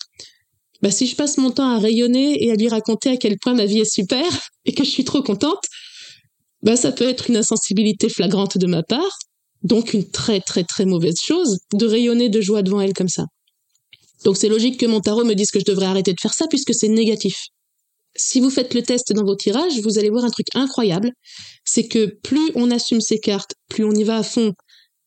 Bah 0.87 0.93
si 0.93 1.09
je 1.09 1.17
passe 1.17 1.37
mon 1.37 1.51
temps 1.51 1.69
à 1.69 1.81
rayonner 1.81 2.45
et 2.45 2.53
à 2.53 2.55
lui 2.55 2.69
raconter 2.69 3.11
à 3.11 3.17
quel 3.17 3.39
point 3.41 3.55
ma 3.55 3.67
vie 3.67 3.81
est 3.81 3.93
super 3.93 4.23
et 4.67 4.73
que 4.73 4.85
je 4.85 4.89
suis 4.89 5.03
trop 5.03 5.21
contente, 5.21 5.65
bah 6.63 6.77
ça 6.77 6.93
peut 6.93 7.09
être 7.09 7.29
une 7.29 7.37
insensibilité 7.37 8.09
flagrante 8.09 8.57
de 8.57 8.69
ma 8.69 8.85
part, 8.85 9.19
donc 9.65 9.95
une 9.95 10.09
très 10.09 10.41
très 10.41 10.63
très 10.63 10.85
mauvaise 10.85 11.17
chose 11.21 11.59
de 11.73 11.87
rayonner 11.87 12.29
de 12.29 12.41
joie 12.41 12.63
devant 12.63 12.81
elle 12.81 12.93
comme 12.93 13.09
ça. 13.09 13.25
Donc 14.25 14.37
c'est 14.37 14.49
logique 14.49 14.79
que 14.79 14.87
mon 14.87 15.01
tarot 15.01 15.25
me 15.25 15.35
dise 15.35 15.51
que 15.51 15.59
je 15.59 15.65
devrais 15.65 15.87
arrêter 15.87 16.13
de 16.13 16.21
faire 16.21 16.35
ça 16.35 16.47
puisque 16.47 16.73
c'est 16.73 16.87
négatif. 16.87 17.47
Si 18.15 18.39
vous 18.39 18.51
faites 18.51 18.73
le 18.73 18.83
test 18.85 19.13
dans 19.13 19.25
vos 19.25 19.35
tirages, 19.35 19.81
vous 19.81 19.99
allez 19.99 20.11
voir 20.11 20.25
un 20.25 20.31
truc 20.31 20.47
incroyable, 20.55 21.11
c'est 21.65 21.89
que 21.89 22.17
plus 22.23 22.53
on 22.55 22.71
assume 22.71 23.01
ces 23.01 23.19
cartes, 23.19 23.55
plus 23.69 23.85
on 23.85 23.93
y 23.93 24.05
va 24.05 24.19
à 24.19 24.23
fond, 24.23 24.53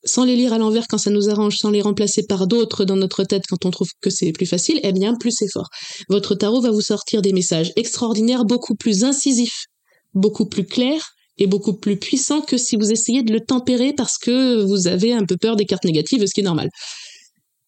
sans 0.06 0.24
les 0.24 0.36
lire 0.36 0.54
à 0.54 0.58
l'envers 0.58 0.88
quand 0.88 0.98
ça 0.98 1.10
nous 1.10 1.30
arrange, 1.30 1.58
sans 1.58 1.72
les 1.72 1.82
remplacer 1.82 2.24
par 2.24 2.48
d'autres 2.48 2.86
dans 2.86 2.96
notre 2.96 3.24
tête 3.24 3.44
quand 3.50 3.66
on 3.66 3.72
trouve 3.72 3.90
que 4.02 4.10
c'est 4.10 4.32
plus 4.32 4.46
facile, 4.46 4.80
eh 4.84 4.92
bien 4.92 5.16
plus 5.16 5.32
c'est 5.32 5.52
fort. 5.52 5.70
Votre 6.10 6.36
tarot 6.36 6.62
va 6.62 6.72
vous 6.72 6.82
sortir 6.82 7.22
des 7.22 7.34
messages 7.34 7.72
extraordinaires, 7.76 8.46
beaucoup 8.46 8.76
plus 8.76 9.04
incisifs, 9.04 9.66
beaucoup 10.14 10.48
plus 10.48 10.66
clairs, 10.66 11.14
est 11.38 11.48
beaucoup 11.48 11.74
plus 11.74 11.98
puissant 11.98 12.42
que 12.42 12.58
si 12.58 12.76
vous 12.76 12.92
essayez 12.92 13.24
de 13.24 13.32
le 13.34 13.40
tempérer 13.40 13.94
parce 13.94 14.18
que 14.18 14.62
vous 14.64 14.88
avez 14.88 15.14
un 15.14 15.26
peu 15.26 15.38
peur 15.38 15.56
des 15.56 15.66
cartes 15.66 15.86
négatives, 15.86 16.26
ce 16.26 16.34
qui 16.34 16.42
est 16.42 16.44
normal. 16.44 16.70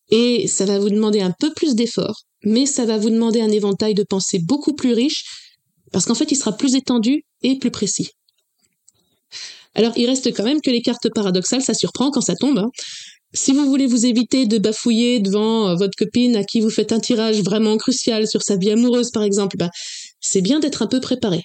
Et 0.09 0.47
ça 0.47 0.65
va 0.65 0.77
vous 0.77 0.89
demander 0.89 1.21
un 1.21 1.33
peu 1.39 1.53
plus 1.53 1.73
d'effort, 1.73 2.23
mais 2.43 2.65
ça 2.65 2.85
va 2.85 2.97
vous 2.97 3.09
demander 3.09 3.41
un 3.41 3.49
éventail 3.49 3.93
de 3.93 4.03
pensée 4.03 4.39
beaucoup 4.39 4.73
plus 4.73 4.93
riche, 4.93 5.23
parce 5.91 6.05
qu'en 6.05 6.15
fait, 6.15 6.31
il 6.31 6.35
sera 6.35 6.51
plus 6.51 6.75
étendu 6.75 7.23
et 7.43 7.57
plus 7.57 7.71
précis. 7.71 8.09
Alors, 9.75 9.93
il 9.95 10.05
reste 10.07 10.33
quand 10.33 10.43
même 10.43 10.61
que 10.61 10.69
les 10.69 10.81
cartes 10.81 11.09
paradoxales, 11.13 11.61
ça 11.61 11.73
surprend 11.73 12.11
quand 12.11 12.21
ça 12.21 12.35
tombe. 12.35 12.57
Hein. 12.57 12.69
Si 13.33 13.53
vous 13.53 13.65
voulez 13.65 13.87
vous 13.87 14.05
éviter 14.05 14.45
de 14.45 14.57
bafouiller 14.57 15.19
devant 15.19 15.69
euh, 15.69 15.75
votre 15.75 15.95
copine 15.97 16.35
à 16.35 16.43
qui 16.43 16.59
vous 16.59 16.69
faites 16.69 16.91
un 16.91 16.99
tirage 16.99 17.41
vraiment 17.41 17.77
crucial 17.77 18.27
sur 18.27 18.41
sa 18.41 18.57
vie 18.57 18.71
amoureuse, 18.71 19.11
par 19.11 19.23
exemple, 19.23 19.55
bah, 19.57 19.69
c'est 20.19 20.41
bien 20.41 20.59
d'être 20.59 20.81
un 20.81 20.87
peu 20.87 20.99
préparé 20.99 21.43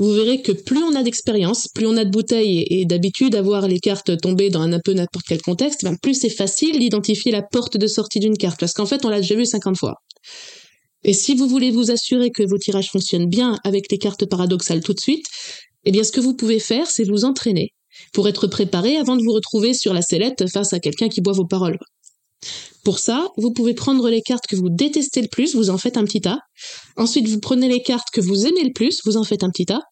vous 0.00 0.12
verrez 0.12 0.40
que 0.40 0.52
plus 0.52 0.82
on 0.82 0.94
a 0.94 1.02
d'expérience, 1.02 1.68
plus 1.74 1.86
on 1.86 1.96
a 1.98 2.06
de 2.06 2.10
bouteilles 2.10 2.64
et, 2.70 2.86
d'habitude 2.86 3.34
à 3.34 3.42
voir 3.42 3.68
les 3.68 3.78
cartes 3.78 4.18
tomber 4.18 4.48
dans 4.48 4.62
un, 4.62 4.80
peu 4.80 4.94
n'importe 4.94 5.26
quel 5.28 5.42
contexte, 5.42 5.84
ben 5.84 5.94
plus 6.00 6.14
c'est 6.14 6.30
facile 6.30 6.78
d'identifier 6.78 7.30
la 7.30 7.42
porte 7.42 7.76
de 7.76 7.86
sortie 7.86 8.18
d'une 8.18 8.38
carte, 8.38 8.58
parce 8.58 8.72
qu'en 8.72 8.86
fait 8.86 9.04
on 9.04 9.10
l'a 9.10 9.20
déjà 9.20 9.34
vu 9.34 9.44
50 9.44 9.76
fois. 9.76 9.96
Et 11.04 11.12
si 11.12 11.34
vous 11.34 11.46
voulez 11.46 11.70
vous 11.70 11.90
assurer 11.90 12.30
que 12.30 12.42
vos 12.42 12.56
tirages 12.56 12.90
fonctionnent 12.90 13.28
bien 13.28 13.58
avec 13.62 13.92
les 13.92 13.98
cartes 13.98 14.24
paradoxales 14.24 14.82
tout 14.82 14.94
de 14.94 15.00
suite, 15.00 15.26
eh 15.84 15.92
bien 15.92 16.04
ce 16.04 16.12
que 16.12 16.20
vous 16.20 16.34
pouvez 16.34 16.58
faire, 16.58 16.90
c'est 16.90 17.04
vous 17.04 17.24
entraîner 17.24 17.72
pour 18.12 18.28
être 18.28 18.46
préparé 18.46 18.96
avant 18.96 19.16
de 19.16 19.22
vous 19.22 19.32
retrouver 19.32 19.74
sur 19.74 19.92
la 19.92 20.02
sellette 20.02 20.48
face 20.48 20.72
à 20.72 20.80
quelqu'un 20.80 21.08
qui 21.08 21.20
boit 21.20 21.32
vos 21.32 21.46
paroles. 21.46 21.78
Pour 22.84 22.98
ça, 22.98 23.28
vous 23.36 23.52
pouvez 23.52 23.74
prendre 23.74 24.08
les 24.08 24.22
cartes 24.22 24.46
que 24.46 24.56
vous 24.56 24.70
détestez 24.70 25.20
le 25.20 25.28
plus, 25.28 25.54
vous 25.54 25.68
en 25.70 25.76
faites 25.76 25.96
un 25.96 26.04
petit 26.04 26.22
tas. 26.22 26.38
Ensuite, 26.96 27.28
vous 27.28 27.40
prenez 27.40 27.68
les 27.68 27.82
cartes 27.82 28.08
que 28.12 28.20
vous 28.20 28.46
aimez 28.46 28.64
le 28.64 28.72
plus, 28.72 29.02
vous 29.04 29.16
en 29.16 29.24
faites 29.24 29.44
un 29.44 29.50
petit 29.50 29.66
tas. 29.66 29.82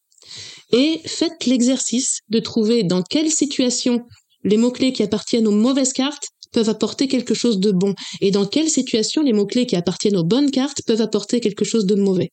Et 0.72 1.00
faites 1.04 1.44
l'exercice 1.46 2.20
de 2.28 2.38
trouver 2.38 2.82
dans 2.84 3.02
quelle 3.02 3.30
situation 3.30 4.00
les 4.44 4.56
mots-clés 4.56 4.92
qui 4.92 5.02
appartiennent 5.02 5.46
aux 5.46 5.52
mauvaises 5.52 5.92
cartes 5.92 6.28
peuvent 6.52 6.68
apporter 6.68 7.08
quelque 7.08 7.34
chose 7.34 7.58
de 7.58 7.70
bon 7.70 7.94
et 8.20 8.30
dans 8.30 8.46
quelle 8.46 8.68
situation 8.68 9.22
les 9.22 9.32
mots-clés 9.32 9.66
qui 9.66 9.76
appartiennent 9.76 10.16
aux 10.16 10.24
bonnes 10.24 10.50
cartes 10.50 10.82
peuvent 10.86 11.00
apporter 11.00 11.40
quelque 11.40 11.64
chose 11.64 11.86
de 11.86 11.94
mauvais? 11.94 12.30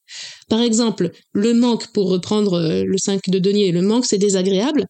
Par 0.50 0.62
exemple, 0.62 1.12
le 1.34 1.54
manque, 1.54 1.92
pour 1.94 2.10
reprendre 2.10 2.54
euh, 2.54 2.84
le 2.86 2.98
5 2.98 3.22
de 3.28 3.40
denier, 3.40 3.72
le 3.72 3.82
manque 3.82 4.06
c'est 4.06 4.18
désagréable, 4.18 4.86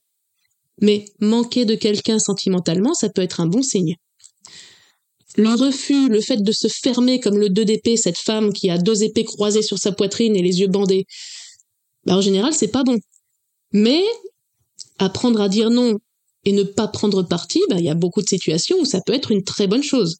mais 0.81 1.05
manquer 1.19 1.65
de 1.65 1.75
quelqu'un 1.75 2.19
sentimentalement, 2.19 2.93
ça 2.93 3.09
peut 3.09 3.21
être 3.21 3.39
un 3.39 3.47
bon 3.47 3.61
signe. 3.61 3.95
Le 5.37 5.53
refus, 5.53 6.07
le 6.07 6.21
fait 6.21 6.41
de 6.41 6.51
se 6.51 6.67
fermer 6.67 7.19
comme 7.19 7.37
le 7.37 7.49
2 7.49 7.65
d'épée, 7.65 7.97
cette 7.97 8.17
femme 8.17 8.53
qui 8.53 8.69
a 8.69 8.77
deux 8.77 9.03
épées 9.03 9.25
croisées 9.25 9.61
sur 9.61 9.77
sa 9.77 9.91
poitrine 9.91 10.35
et 10.35 10.41
les 10.41 10.61
yeux 10.61 10.67
bandés, 10.67 11.05
bah 12.05 12.15
en 12.15 12.21
général, 12.21 12.53
c'est 12.53 12.69
pas 12.69 12.83
bon. 12.83 12.97
Mais 13.73 14.01
apprendre 14.97 15.41
à 15.41 15.49
dire 15.49 15.69
non 15.69 15.97
et 16.45 16.51
ne 16.51 16.63
pas 16.63 16.87
prendre 16.87 17.23
parti, 17.23 17.59
bah, 17.69 17.77
il 17.79 17.85
y 17.85 17.89
a 17.89 17.95
beaucoup 17.95 18.21
de 18.21 18.29
situations 18.29 18.77
où 18.79 18.85
ça 18.85 19.01
peut 19.05 19.13
être 19.13 19.31
une 19.31 19.43
très 19.43 19.67
bonne 19.67 19.83
chose. 19.83 20.17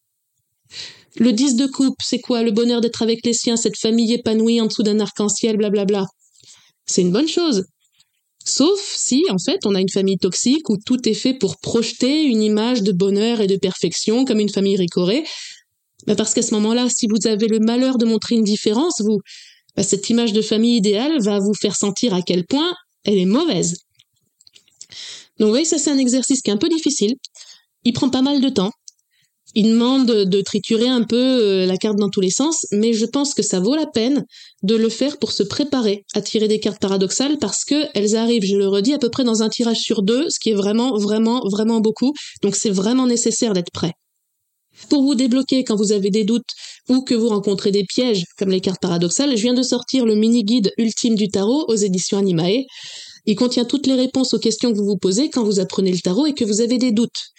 Le 1.18 1.32
10 1.32 1.56
de 1.56 1.68
coupe, 1.68 1.96
c'est 2.04 2.20
quoi 2.20 2.44
Le 2.44 2.52
bonheur 2.52 2.82
d'être 2.82 3.02
avec 3.02 3.26
les 3.26 3.34
siens, 3.34 3.56
cette 3.56 3.78
famille 3.78 4.12
épanouie 4.14 4.60
en 4.60 4.66
dessous 4.66 4.84
d'un 4.84 5.00
arc-en-ciel, 5.00 5.56
blablabla. 5.56 6.08
C'est 6.86 7.02
une 7.02 7.12
bonne 7.12 7.28
chose. 7.28 7.66
Sauf 8.44 8.80
si, 8.80 9.24
en 9.30 9.40
fait, 9.40 9.60
on 9.66 9.76
a 9.76 9.82
une 9.82 9.90
famille 9.90 10.18
toxique 10.18 10.70
où 10.70 10.78
tout 10.78 11.08
est 11.08 11.14
fait 11.16 11.34
pour 11.34 11.58
projeter 11.58 12.24
une 12.24 12.44
image 12.44 12.84
de 12.84 12.92
bonheur 12.92 13.42
et 13.42 13.48
de 13.48 13.56
perfection 13.56 14.26
comme 14.26 14.40
une 14.40 14.50
famille 14.50 14.76
ricorée. 14.76 15.24
Bah 16.06 16.16
parce 16.16 16.34
qu'à 16.34 16.44
ce 16.44 16.54
moment-là, 16.54 16.88
si 16.90 17.08
vous 17.08 17.28
avez 17.28 17.48
le 17.48 17.60
malheur 17.60 17.98
de 17.98 18.06
montrer 18.06 18.36
une 18.36 18.44
différence, 18.44 19.02
vous, 19.02 19.20
bah 19.76 19.84
cette 19.84 20.10
image 20.10 20.34
de 20.34 20.42
famille 20.42 20.78
idéale 20.78 21.20
va 21.22 21.40
vous 21.40 21.56
faire 21.56 21.76
sentir 21.76 22.14
à 22.14 22.22
quel 22.22 22.46
point 22.46 22.76
elle 23.04 23.18
est 23.18 23.26
mauvaise. 23.26 23.85
Donc, 25.39 25.48
vous 25.48 25.52
voyez, 25.52 25.65
ça 25.65 25.78
c'est 25.78 25.91
un 25.91 25.98
exercice 25.98 26.41
qui 26.41 26.50
est 26.50 26.54
un 26.54 26.58
peu 26.58 26.69
difficile. 26.69 27.15
Il 27.84 27.93
prend 27.93 28.10
pas 28.10 28.21
mal 28.21 28.41
de 28.41 28.50
temps 28.50 28.71
il 29.56 29.69
demande 29.69 30.08
de 30.08 30.41
triturer 30.41 30.88
un 30.88 31.04
peu 31.04 31.15
euh, 31.15 31.65
la 31.65 31.78
carte 31.78 31.98
dans 31.98 32.10
tous 32.10 32.19
les 32.19 32.30
sens, 32.30 32.65
mais 32.71 32.93
je 32.93 33.06
pense 33.06 33.34
que 33.34 33.41
ça 33.41 33.62
vaut 33.62 33.76
la 33.76 33.86
peine 33.88 34.26
de 34.63 34.76
le 34.76 34.89
faire 34.89 35.17
pour 35.17 35.32
se 35.32 35.43
préparer 35.43 36.04
à 36.13 36.21
tirer 36.21 36.50
des 36.50 36.60
cartes 36.60 36.82
paradoxales 36.82 37.38
parce 37.39 37.63
que 37.63 37.86
elles 37.93 38.17
arrivent, 38.17 38.43
je 38.43 38.58
le 38.58 38.67
redis, 38.67 38.93
à 38.93 39.00
peu 39.00 39.10
près 39.10 39.24
dans 39.24 39.43
un 39.43 39.50
tirage 39.50 39.80
sur 39.80 40.04
deux, 40.04 40.30
ce 40.30 40.39
qui 40.39 40.50
est 40.50 40.56
vraiment, 40.56 40.98
vraiment, 40.98 41.41
vraiment 41.50 41.80
beaucoup. 41.80 42.13
Donc 42.43 42.56
c'est 42.56 42.69
vraiment 42.69 43.08
nécessaire 43.08 43.54
d'être 43.54 43.71
prêt. 43.71 43.93
Pour 44.89 45.04
vous 45.04 45.15
débloquer 45.15 45.63
quand 45.63 45.78
vous 45.78 45.93
avez 45.93 46.10
des 46.10 46.26
doutes 46.26 46.43
ou 46.89 47.02
que 47.02 47.15
vous 47.15 47.30
rencontrez 47.30 47.71
des 47.71 47.86
pièges 47.86 48.26
comme 48.38 48.50
les 48.50 48.60
cartes 48.60 48.82
paradoxales, 48.82 49.38
je 49.38 49.41
viens 49.41 49.54
de 49.54 49.63
sortir 49.63 50.06
le 50.06 50.15
mini 50.15 50.43
guide 50.43 50.74
ultime 50.78 51.15
du 51.15 51.30
tarot 51.30 51.65
aux 51.69 51.76
éditions 51.76 52.17
Animae. 52.17 52.65
Il 53.26 53.36
contient 53.36 53.66
toutes 53.66 53.88
les 53.88 53.96
réponses 53.96 54.34
aux 54.34 54.40
questions 54.40 54.72
que 54.72 54.78
vous 54.78 54.86
vous 54.86 54.98
posez 54.98 55.30
quand 55.30 55.44
vous 55.44 55.60
apprenez 55.60 55.92
le 55.92 56.00
tarot 56.00 56.26
et 56.28 56.34
que 56.34 56.46
vous 56.46 56.62
avez 56.62 56.78
des 56.78 56.92
doutes. 56.92 57.32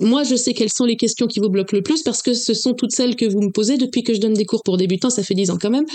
Moi, 0.00 0.22
je 0.24 0.36
sais 0.36 0.52
quelles 0.52 0.72
sont 0.72 0.84
les 0.84 0.96
questions 0.96 1.26
qui 1.26 1.40
vous 1.40 1.48
bloquent 1.48 1.76
le 1.76 1.82
plus 1.82 2.02
parce 2.02 2.22
que 2.22 2.34
ce 2.34 2.54
sont 2.54 2.74
toutes 2.74 2.92
celles 2.92 3.16
que 3.16 3.24
vous 3.24 3.40
me 3.40 3.50
posez 3.50 3.78
depuis 3.78 4.02
que 4.02 4.12
je 4.12 4.20
donne 4.20 4.34
des 4.34 4.44
cours 4.44 4.62
pour 4.62 4.76
débutants, 4.76 5.10
ça 5.10 5.22
fait 5.22 5.34
dix 5.34 5.50
ans 5.50 5.58
quand 5.60 5.70
même. 5.70 5.86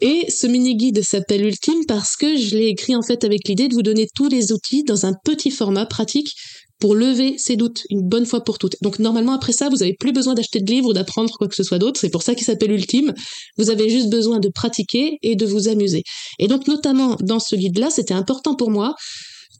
Et 0.00 0.26
ce 0.28 0.46
mini-guide 0.46 1.02
s'appelle 1.02 1.44
Ultime 1.44 1.86
parce 1.86 2.16
que 2.16 2.36
je 2.36 2.56
l'ai 2.56 2.66
écrit 2.66 2.94
en 2.94 3.02
fait 3.02 3.24
avec 3.24 3.48
l'idée 3.48 3.68
de 3.68 3.74
vous 3.74 3.82
donner 3.82 4.08
tous 4.14 4.28
les 4.28 4.52
outils 4.52 4.84
dans 4.84 5.06
un 5.06 5.14
petit 5.24 5.50
format 5.50 5.86
pratique 5.86 6.34
pour 6.80 6.94
lever 6.94 7.36
ces 7.38 7.56
doutes 7.56 7.84
une 7.90 8.02
bonne 8.02 8.26
fois 8.26 8.42
pour 8.42 8.58
toutes. 8.58 8.76
Donc 8.82 8.98
normalement 8.98 9.32
après 9.32 9.52
ça, 9.52 9.68
vous 9.68 9.76
n'avez 9.76 9.94
plus 9.94 10.12
besoin 10.12 10.34
d'acheter 10.34 10.60
de 10.60 10.70
livres 10.70 10.88
ou 10.88 10.92
d'apprendre 10.92 11.30
quoi 11.38 11.46
que 11.46 11.54
ce 11.54 11.62
soit 11.62 11.78
d'autre. 11.78 12.00
C'est 12.00 12.10
pour 12.10 12.22
ça 12.22 12.34
qu'il 12.34 12.46
s'appelle 12.46 12.72
Ultime. 12.72 13.12
Vous 13.58 13.70
avez 13.70 13.88
juste 13.90 14.08
besoin 14.08 14.40
de 14.40 14.48
pratiquer 14.48 15.18
et 15.22 15.36
de 15.36 15.46
vous 15.46 15.68
amuser. 15.68 16.02
Et 16.38 16.48
donc 16.48 16.66
notamment 16.66 17.16
dans 17.20 17.38
ce 17.38 17.54
guide-là, 17.54 17.90
c'était 17.90 18.14
important 18.14 18.56
pour 18.56 18.70
moi. 18.70 18.94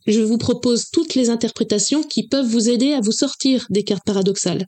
Je 0.07 0.23
vous 0.23 0.39
propose 0.39 0.87
toutes 0.91 1.15
les 1.15 1.29
interprétations 1.29 2.03
qui 2.03 2.27
peuvent 2.27 2.47
vous 2.47 2.71
aider 2.71 2.93
à 2.93 3.01
vous 3.01 3.13
sortir 3.13 3.67
des 3.69 3.85
cartes 3.85 4.05
paradoxales. 4.07 4.67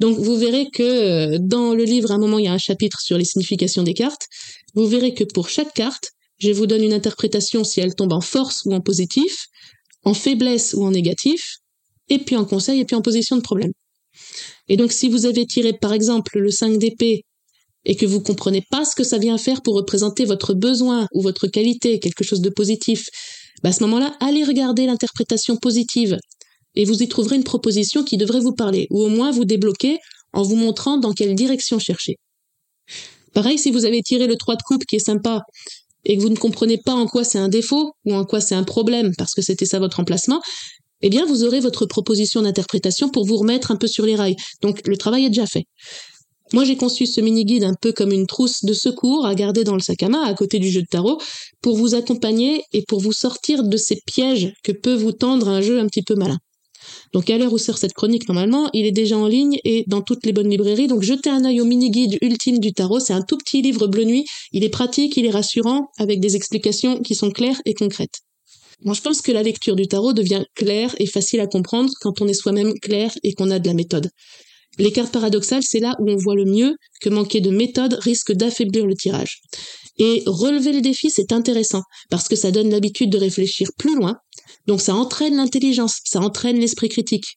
Donc 0.00 0.18
vous 0.18 0.36
verrez 0.36 0.66
que 0.72 0.82
euh, 0.82 1.38
dans 1.40 1.72
le 1.72 1.84
livre, 1.84 2.10
à 2.10 2.14
un 2.14 2.18
moment, 2.18 2.38
il 2.38 2.46
y 2.46 2.48
a 2.48 2.52
un 2.52 2.58
chapitre 2.58 3.00
sur 3.00 3.16
les 3.16 3.24
significations 3.24 3.84
des 3.84 3.94
cartes. 3.94 4.26
Vous 4.74 4.88
verrez 4.88 5.14
que 5.14 5.22
pour 5.22 5.48
chaque 5.48 5.72
carte, 5.72 6.10
je 6.38 6.50
vous 6.50 6.66
donne 6.66 6.82
une 6.82 6.92
interprétation 6.92 7.62
si 7.62 7.80
elle 7.80 7.94
tombe 7.94 8.12
en 8.12 8.20
force 8.20 8.62
ou 8.64 8.74
en 8.74 8.80
positif, 8.80 9.46
en 10.02 10.14
faiblesse 10.14 10.74
ou 10.74 10.84
en 10.84 10.90
négatif, 10.90 11.58
et 12.12 12.18
puis 12.18 12.36
en 12.36 12.44
conseil, 12.44 12.80
et 12.80 12.84
puis 12.84 12.94
en 12.94 13.02
position 13.02 13.36
de 13.36 13.42
problème. 13.42 13.72
Et 14.68 14.76
donc 14.76 14.92
si 14.92 15.08
vous 15.08 15.26
avez 15.26 15.46
tiré 15.46 15.72
par 15.72 15.92
exemple 15.92 16.38
le 16.38 16.50
5 16.50 16.78
d'épée 16.78 17.22
et 17.84 17.96
que 17.96 18.06
vous 18.06 18.20
comprenez 18.20 18.62
pas 18.70 18.84
ce 18.84 18.94
que 18.94 19.02
ça 19.02 19.18
vient 19.18 19.38
faire 19.38 19.62
pour 19.62 19.74
représenter 19.74 20.24
votre 20.24 20.54
besoin 20.54 21.08
ou 21.12 21.22
votre 21.22 21.46
qualité, 21.48 21.98
quelque 21.98 22.22
chose 22.22 22.40
de 22.40 22.50
positif, 22.50 23.08
bah 23.62 23.70
à 23.70 23.72
ce 23.72 23.82
moment-là, 23.84 24.14
allez 24.20 24.44
regarder 24.44 24.86
l'interprétation 24.86 25.56
positive 25.56 26.18
et 26.74 26.84
vous 26.84 27.02
y 27.02 27.08
trouverez 27.08 27.36
une 27.36 27.44
proposition 27.44 28.04
qui 28.04 28.16
devrait 28.16 28.40
vous 28.40 28.54
parler, 28.54 28.86
ou 28.90 29.02
au 29.02 29.08
moins 29.08 29.30
vous 29.30 29.44
débloquer 29.44 29.98
en 30.32 30.42
vous 30.42 30.56
montrant 30.56 30.96
dans 30.96 31.12
quelle 31.12 31.34
direction 31.34 31.78
chercher. 31.78 32.16
Pareil, 33.34 33.58
si 33.58 33.70
vous 33.70 33.84
avez 33.84 34.02
tiré 34.02 34.26
le 34.26 34.36
3 34.36 34.56
de 34.56 34.62
coupe 34.62 34.84
qui 34.84 34.96
est 34.96 35.06
sympa 35.06 35.42
et 36.04 36.16
que 36.16 36.22
vous 36.22 36.28
ne 36.28 36.36
comprenez 36.36 36.78
pas 36.78 36.94
en 36.94 37.06
quoi 37.06 37.24
c'est 37.24 37.38
un 37.38 37.48
défaut 37.48 37.92
ou 38.04 38.14
en 38.14 38.24
quoi 38.24 38.40
c'est 38.40 38.54
un 38.54 38.64
problème 38.64 39.12
parce 39.16 39.34
que 39.34 39.42
c'était 39.42 39.66
ça 39.66 39.78
votre 39.78 40.00
emplacement, 40.00 40.40
eh 41.02 41.10
bien 41.10 41.24
vous 41.26 41.44
aurez 41.44 41.60
votre 41.60 41.86
proposition 41.86 42.42
d'interprétation 42.42 43.08
pour 43.08 43.26
vous 43.26 43.36
remettre 43.36 43.70
un 43.70 43.76
peu 43.76 43.86
sur 43.86 44.06
les 44.06 44.16
rails. 44.16 44.36
Donc 44.62 44.86
le 44.86 44.96
travail 44.96 45.26
est 45.26 45.30
déjà 45.30 45.46
fait. 45.46 45.64
Moi, 46.52 46.64
j'ai 46.64 46.76
conçu 46.76 47.06
ce 47.06 47.22
mini-guide 47.22 47.64
un 47.64 47.74
peu 47.80 47.92
comme 47.92 48.12
une 48.12 48.26
trousse 48.26 48.64
de 48.64 48.74
secours 48.74 49.24
à 49.24 49.34
garder 49.34 49.64
dans 49.64 49.74
le 49.74 49.80
sac 49.80 50.02
à 50.02 50.10
main 50.10 50.22
à 50.22 50.34
côté 50.34 50.58
du 50.58 50.70
jeu 50.70 50.82
de 50.82 50.86
tarot 50.86 51.18
pour 51.62 51.76
vous 51.76 51.94
accompagner 51.94 52.62
et 52.74 52.82
pour 52.86 53.00
vous 53.00 53.12
sortir 53.12 53.64
de 53.64 53.76
ces 53.78 53.96
pièges 54.06 54.52
que 54.62 54.72
peut 54.72 54.94
vous 54.94 55.12
tendre 55.12 55.48
un 55.48 55.62
jeu 55.62 55.78
un 55.78 55.86
petit 55.86 56.02
peu 56.02 56.14
malin. 56.14 56.38
Donc 57.14 57.30
à 57.30 57.38
l'heure 57.38 57.52
où 57.52 57.58
sort 57.58 57.78
cette 57.78 57.94
chronique 57.94 58.28
normalement, 58.28 58.68
il 58.74 58.84
est 58.84 58.92
déjà 58.92 59.16
en 59.16 59.26
ligne 59.26 59.58
et 59.64 59.84
dans 59.86 60.02
toutes 60.02 60.26
les 60.26 60.32
bonnes 60.32 60.50
librairies. 60.50 60.88
Donc 60.88 61.02
jetez 61.02 61.30
un 61.30 61.44
œil 61.44 61.60
au 61.60 61.64
mini-guide 61.64 62.18
ultime 62.20 62.58
du 62.58 62.72
tarot. 62.74 63.00
C'est 63.00 63.14
un 63.14 63.22
tout 63.22 63.38
petit 63.38 63.62
livre 63.62 63.86
bleu 63.86 64.04
nuit. 64.04 64.26
Il 64.52 64.62
est 64.62 64.68
pratique, 64.68 65.16
il 65.16 65.24
est 65.24 65.30
rassurant, 65.30 65.88
avec 65.96 66.20
des 66.20 66.36
explications 66.36 67.00
qui 67.00 67.14
sont 67.14 67.30
claires 67.30 67.60
et 67.64 67.72
concrètes. 67.72 68.20
Moi, 68.84 68.94
je 68.94 69.00
pense 69.00 69.22
que 69.22 69.32
la 69.32 69.42
lecture 69.42 69.76
du 69.76 69.86
tarot 69.86 70.12
devient 70.12 70.44
claire 70.54 70.94
et 70.98 71.06
facile 71.06 71.40
à 71.40 71.46
comprendre 71.46 71.92
quand 72.00 72.20
on 72.20 72.28
est 72.28 72.34
soi-même 72.34 72.74
clair 72.80 73.12
et 73.22 73.32
qu'on 73.32 73.50
a 73.50 73.58
de 73.58 73.66
la 73.68 73.74
méthode. 73.74 74.10
Les 74.78 74.90
cartes 74.90 75.12
paradoxales, 75.12 75.62
c'est 75.62 75.80
là 75.80 75.94
où 76.00 76.10
on 76.10 76.16
voit 76.16 76.34
le 76.34 76.46
mieux 76.46 76.76
que 77.00 77.10
manquer 77.10 77.40
de 77.40 77.50
méthode 77.50 77.94
risque 78.00 78.32
d'affaiblir 78.32 78.86
le 78.86 78.94
tirage. 78.94 79.40
Et 79.98 80.22
relever 80.26 80.72
le 80.72 80.80
défi, 80.80 81.10
c'est 81.10 81.32
intéressant, 81.32 81.82
parce 82.10 82.26
que 82.26 82.36
ça 82.36 82.50
donne 82.50 82.70
l'habitude 82.70 83.10
de 83.10 83.18
réfléchir 83.18 83.68
plus 83.78 83.94
loin, 83.94 84.16
donc 84.66 84.80
ça 84.80 84.94
entraîne 84.94 85.36
l'intelligence, 85.36 85.98
ça 86.04 86.20
entraîne 86.20 86.58
l'esprit 86.58 86.88
critique. 86.88 87.36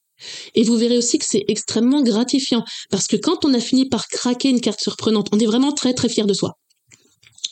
Et 0.55 0.63
vous 0.63 0.77
verrez 0.77 0.97
aussi 0.97 1.19
que 1.19 1.25
c'est 1.27 1.43
extrêmement 1.49 2.01
gratifiant, 2.01 2.63
parce 2.89 3.07
que 3.07 3.17
quand 3.17 3.43
on 3.43 3.53
a 3.53 3.59
fini 3.59 3.89
par 3.89 4.07
craquer 4.07 4.49
une 4.49 4.61
carte 4.61 4.79
surprenante, 4.79 5.27
on 5.33 5.39
est 5.39 5.45
vraiment 5.45 5.73
très 5.73 5.93
très 5.93 6.07
fier 6.07 6.25
de 6.25 6.33
soi. 6.33 6.53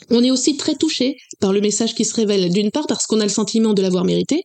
On 0.09 0.23
est 0.23 0.31
aussi 0.31 0.57
très 0.57 0.75
touché 0.75 1.17
par 1.39 1.53
le 1.53 1.61
message 1.61 1.95
qui 1.95 2.05
se 2.05 2.15
révèle, 2.15 2.51
d'une 2.51 2.71
part 2.71 2.87
parce 2.87 3.07
qu'on 3.07 3.19
a 3.19 3.23
le 3.23 3.29
sentiment 3.29 3.73
de 3.73 3.81
l'avoir 3.81 4.05
mérité, 4.05 4.43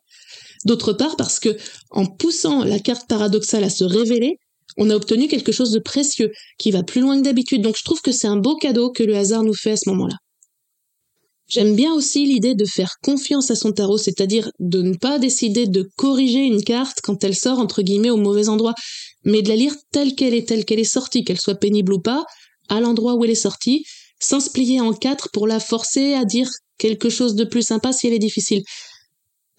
d'autre 0.64 0.92
part 0.92 1.16
parce 1.16 1.40
que, 1.40 1.56
en 1.90 2.06
poussant 2.06 2.64
la 2.64 2.78
carte 2.78 3.08
paradoxale 3.08 3.64
à 3.64 3.70
se 3.70 3.84
révéler, 3.84 4.38
on 4.76 4.90
a 4.90 4.94
obtenu 4.94 5.28
quelque 5.28 5.52
chose 5.52 5.72
de 5.72 5.80
précieux, 5.80 6.30
qui 6.58 6.70
va 6.70 6.82
plus 6.82 7.00
loin 7.00 7.18
que 7.18 7.24
d'habitude. 7.24 7.62
Donc 7.62 7.76
je 7.76 7.84
trouve 7.84 8.00
que 8.00 8.12
c'est 8.12 8.28
un 8.28 8.36
beau 8.36 8.56
cadeau 8.56 8.90
que 8.90 9.02
le 9.02 9.16
hasard 9.16 9.42
nous 9.42 9.54
fait 9.54 9.72
à 9.72 9.76
ce 9.76 9.88
moment-là. 9.90 10.16
J'aime 11.48 11.74
bien 11.74 11.94
aussi 11.94 12.26
l'idée 12.26 12.54
de 12.54 12.66
faire 12.66 12.96
confiance 13.02 13.50
à 13.50 13.54
son 13.54 13.72
tarot, 13.72 13.96
c'est-à-dire 13.96 14.50
de 14.60 14.82
ne 14.82 14.94
pas 14.94 15.18
décider 15.18 15.66
de 15.66 15.88
corriger 15.96 16.40
une 16.40 16.62
carte 16.62 17.00
quand 17.02 17.24
elle 17.24 17.34
sort 17.34 17.58
entre 17.58 17.80
guillemets 17.80 18.10
au 18.10 18.18
mauvais 18.18 18.50
endroit, 18.50 18.74
mais 19.24 19.40
de 19.40 19.48
la 19.48 19.56
lire 19.56 19.74
telle 19.90 20.14
qu'elle 20.14 20.34
est, 20.34 20.46
telle 20.46 20.66
qu'elle 20.66 20.78
est 20.78 20.84
sortie, 20.84 21.24
qu'elle 21.24 21.40
soit 21.40 21.54
pénible 21.54 21.94
ou 21.94 22.00
pas, 22.00 22.24
à 22.68 22.80
l'endroit 22.80 23.14
où 23.14 23.24
elle 23.24 23.30
est 23.30 23.34
sortie, 23.34 23.84
sans 24.20 24.40
se 24.40 24.50
plier 24.50 24.80
en 24.80 24.92
quatre 24.92 25.30
pour 25.32 25.46
la 25.46 25.60
forcer 25.60 26.14
à 26.14 26.24
dire 26.24 26.50
quelque 26.78 27.10
chose 27.10 27.34
de 27.34 27.44
plus 27.44 27.62
sympa 27.62 27.92
si 27.92 28.06
elle 28.06 28.12
est 28.12 28.18
difficile. 28.18 28.62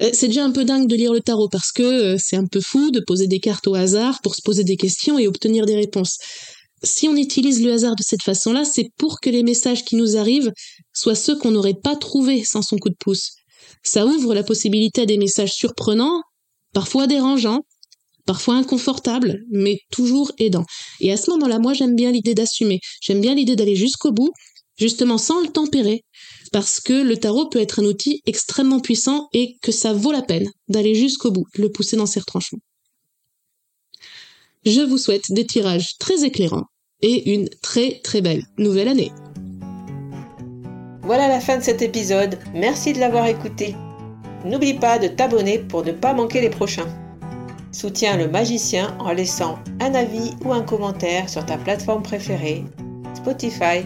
Euh, 0.02 0.10
c'est 0.14 0.28
déjà 0.28 0.44
un 0.44 0.52
peu 0.52 0.66
dingue 0.66 0.88
de 0.88 0.96
lire 0.96 1.14
le 1.14 1.22
tarot 1.22 1.50
parce 1.50 1.72
que 1.72 1.84
euh, 1.84 2.18
c'est 2.18 2.38
un 2.38 2.46
peu 2.46 2.62
fou 2.62 2.92
de 2.92 3.02
poser 3.02 3.28
des 3.28 3.40
cartes 3.40 3.68
au 3.68 3.76
hasard 3.76 4.22
pour 4.22 4.36
se 4.36 4.42
poser 4.42 4.64
des 4.64 4.78
questions 4.78 5.20
et 5.20 5.28
obtenir 5.28 5.66
des 5.66 5.76
réponses. 5.76 6.18
Si 6.82 7.10
on 7.10 7.16
utilise 7.18 7.62
le 7.62 7.74
hasard 7.74 7.96
de 7.96 8.04
cette 8.04 8.24
façon-là, 8.24 8.64
c'est 8.64 8.90
pour 8.98 9.20
que 9.20 9.30
les 9.30 9.44
messages 9.44 9.84
qui 9.84 9.98
nous 9.98 10.16
arrivent 10.16 10.54
soient 10.94 11.16
ceux 11.16 11.38
qu'on 11.38 11.52
n'aurait 11.52 11.74
pas 11.74 11.98
trouvés 11.98 12.46
sans 12.46 12.62
son 12.62 12.78
coup 12.78 12.90
de 12.90 12.96
pouce. 12.98 13.32
Ça 13.84 14.06
ouvre 14.06 14.34
la 14.34 14.44
possibilité 14.44 15.02
à 15.02 15.06
des 15.06 15.18
messages 15.18 15.52
surprenants, 15.52 16.22
parfois 16.74 17.06
dérangeants, 17.06 17.64
parfois 18.26 18.56
inconfortables, 18.56 19.42
mais 19.52 19.80
toujours 19.92 20.32
aidants. 20.38 20.66
Et 21.02 21.12
à 21.12 21.18
ce 21.18 21.32
moment-là, 21.32 21.60
moi 21.60 21.74
j'aime 21.74 21.96
bien 21.96 22.12
l'idée 22.12 22.36
d'assumer, 22.36 22.80
j'aime 23.02 23.20
bien 23.20 23.36
l'idée 23.36 23.56
d'aller 23.56 23.76
jusqu'au 23.76 24.12
bout, 24.12 24.32
justement 24.80 25.18
sans 25.18 25.42
le 25.42 25.50
tempérer, 25.50 26.04
parce 26.52 26.80
que 26.80 26.94
le 26.94 27.18
tarot 27.18 27.48
peut 27.50 27.60
être 27.60 27.80
un 27.80 27.86
outil 27.86 28.22
extrêmement 28.26 28.80
puissant 28.80 29.28
et 29.34 29.58
que 29.62 29.72
ça 29.72 29.94
vaut 29.94 30.12
la 30.12 30.22
peine 30.22 30.50
d'aller 30.68 30.96
jusqu'au 30.96 31.32
bout, 31.32 31.46
le 31.56 31.72
pousser 31.72 31.98
dans 31.98 32.06
ses 32.06 32.20
retranchements. 32.20 32.60
Je 34.66 34.82
vous 34.82 34.98
souhaite 34.98 35.32
des 35.32 35.46
tirages 35.46 35.98
très 36.00 36.24
éclairants 36.26 36.66
et 37.02 37.34
une 37.34 37.50
très 37.62 38.00
très 38.04 38.22
belle 38.22 38.44
nouvelle 38.58 38.88
année. 38.88 39.12
Voilà 41.04 41.28
la 41.28 41.40
fin 41.40 41.58
de 41.58 41.64
cet 41.64 41.82
épisode, 41.82 42.38
merci 42.54 42.94
de 42.94 43.00
l'avoir 43.00 43.28
écouté. 43.28 43.76
N'oublie 44.46 44.76
pas 44.76 45.00
de 45.00 45.08
t'abonner 45.08 45.60
pour 45.60 45.84
ne 45.84 45.92
pas 45.92 46.14
manquer 46.14 46.42
les 46.42 46.50
prochains. 46.50 46.88
Soutiens 47.72 48.18
le 48.18 48.28
magicien 48.28 48.96
en 49.00 49.12
laissant 49.12 49.60
un 49.80 49.94
avis 49.94 50.32
ou 50.44 50.54
un 50.54 50.62
commentaire 50.62 51.30
sur 51.30 51.46
ta 51.46 51.58
plateforme 51.58 52.04
préférée, 52.04 52.64
Spotify 53.16 53.86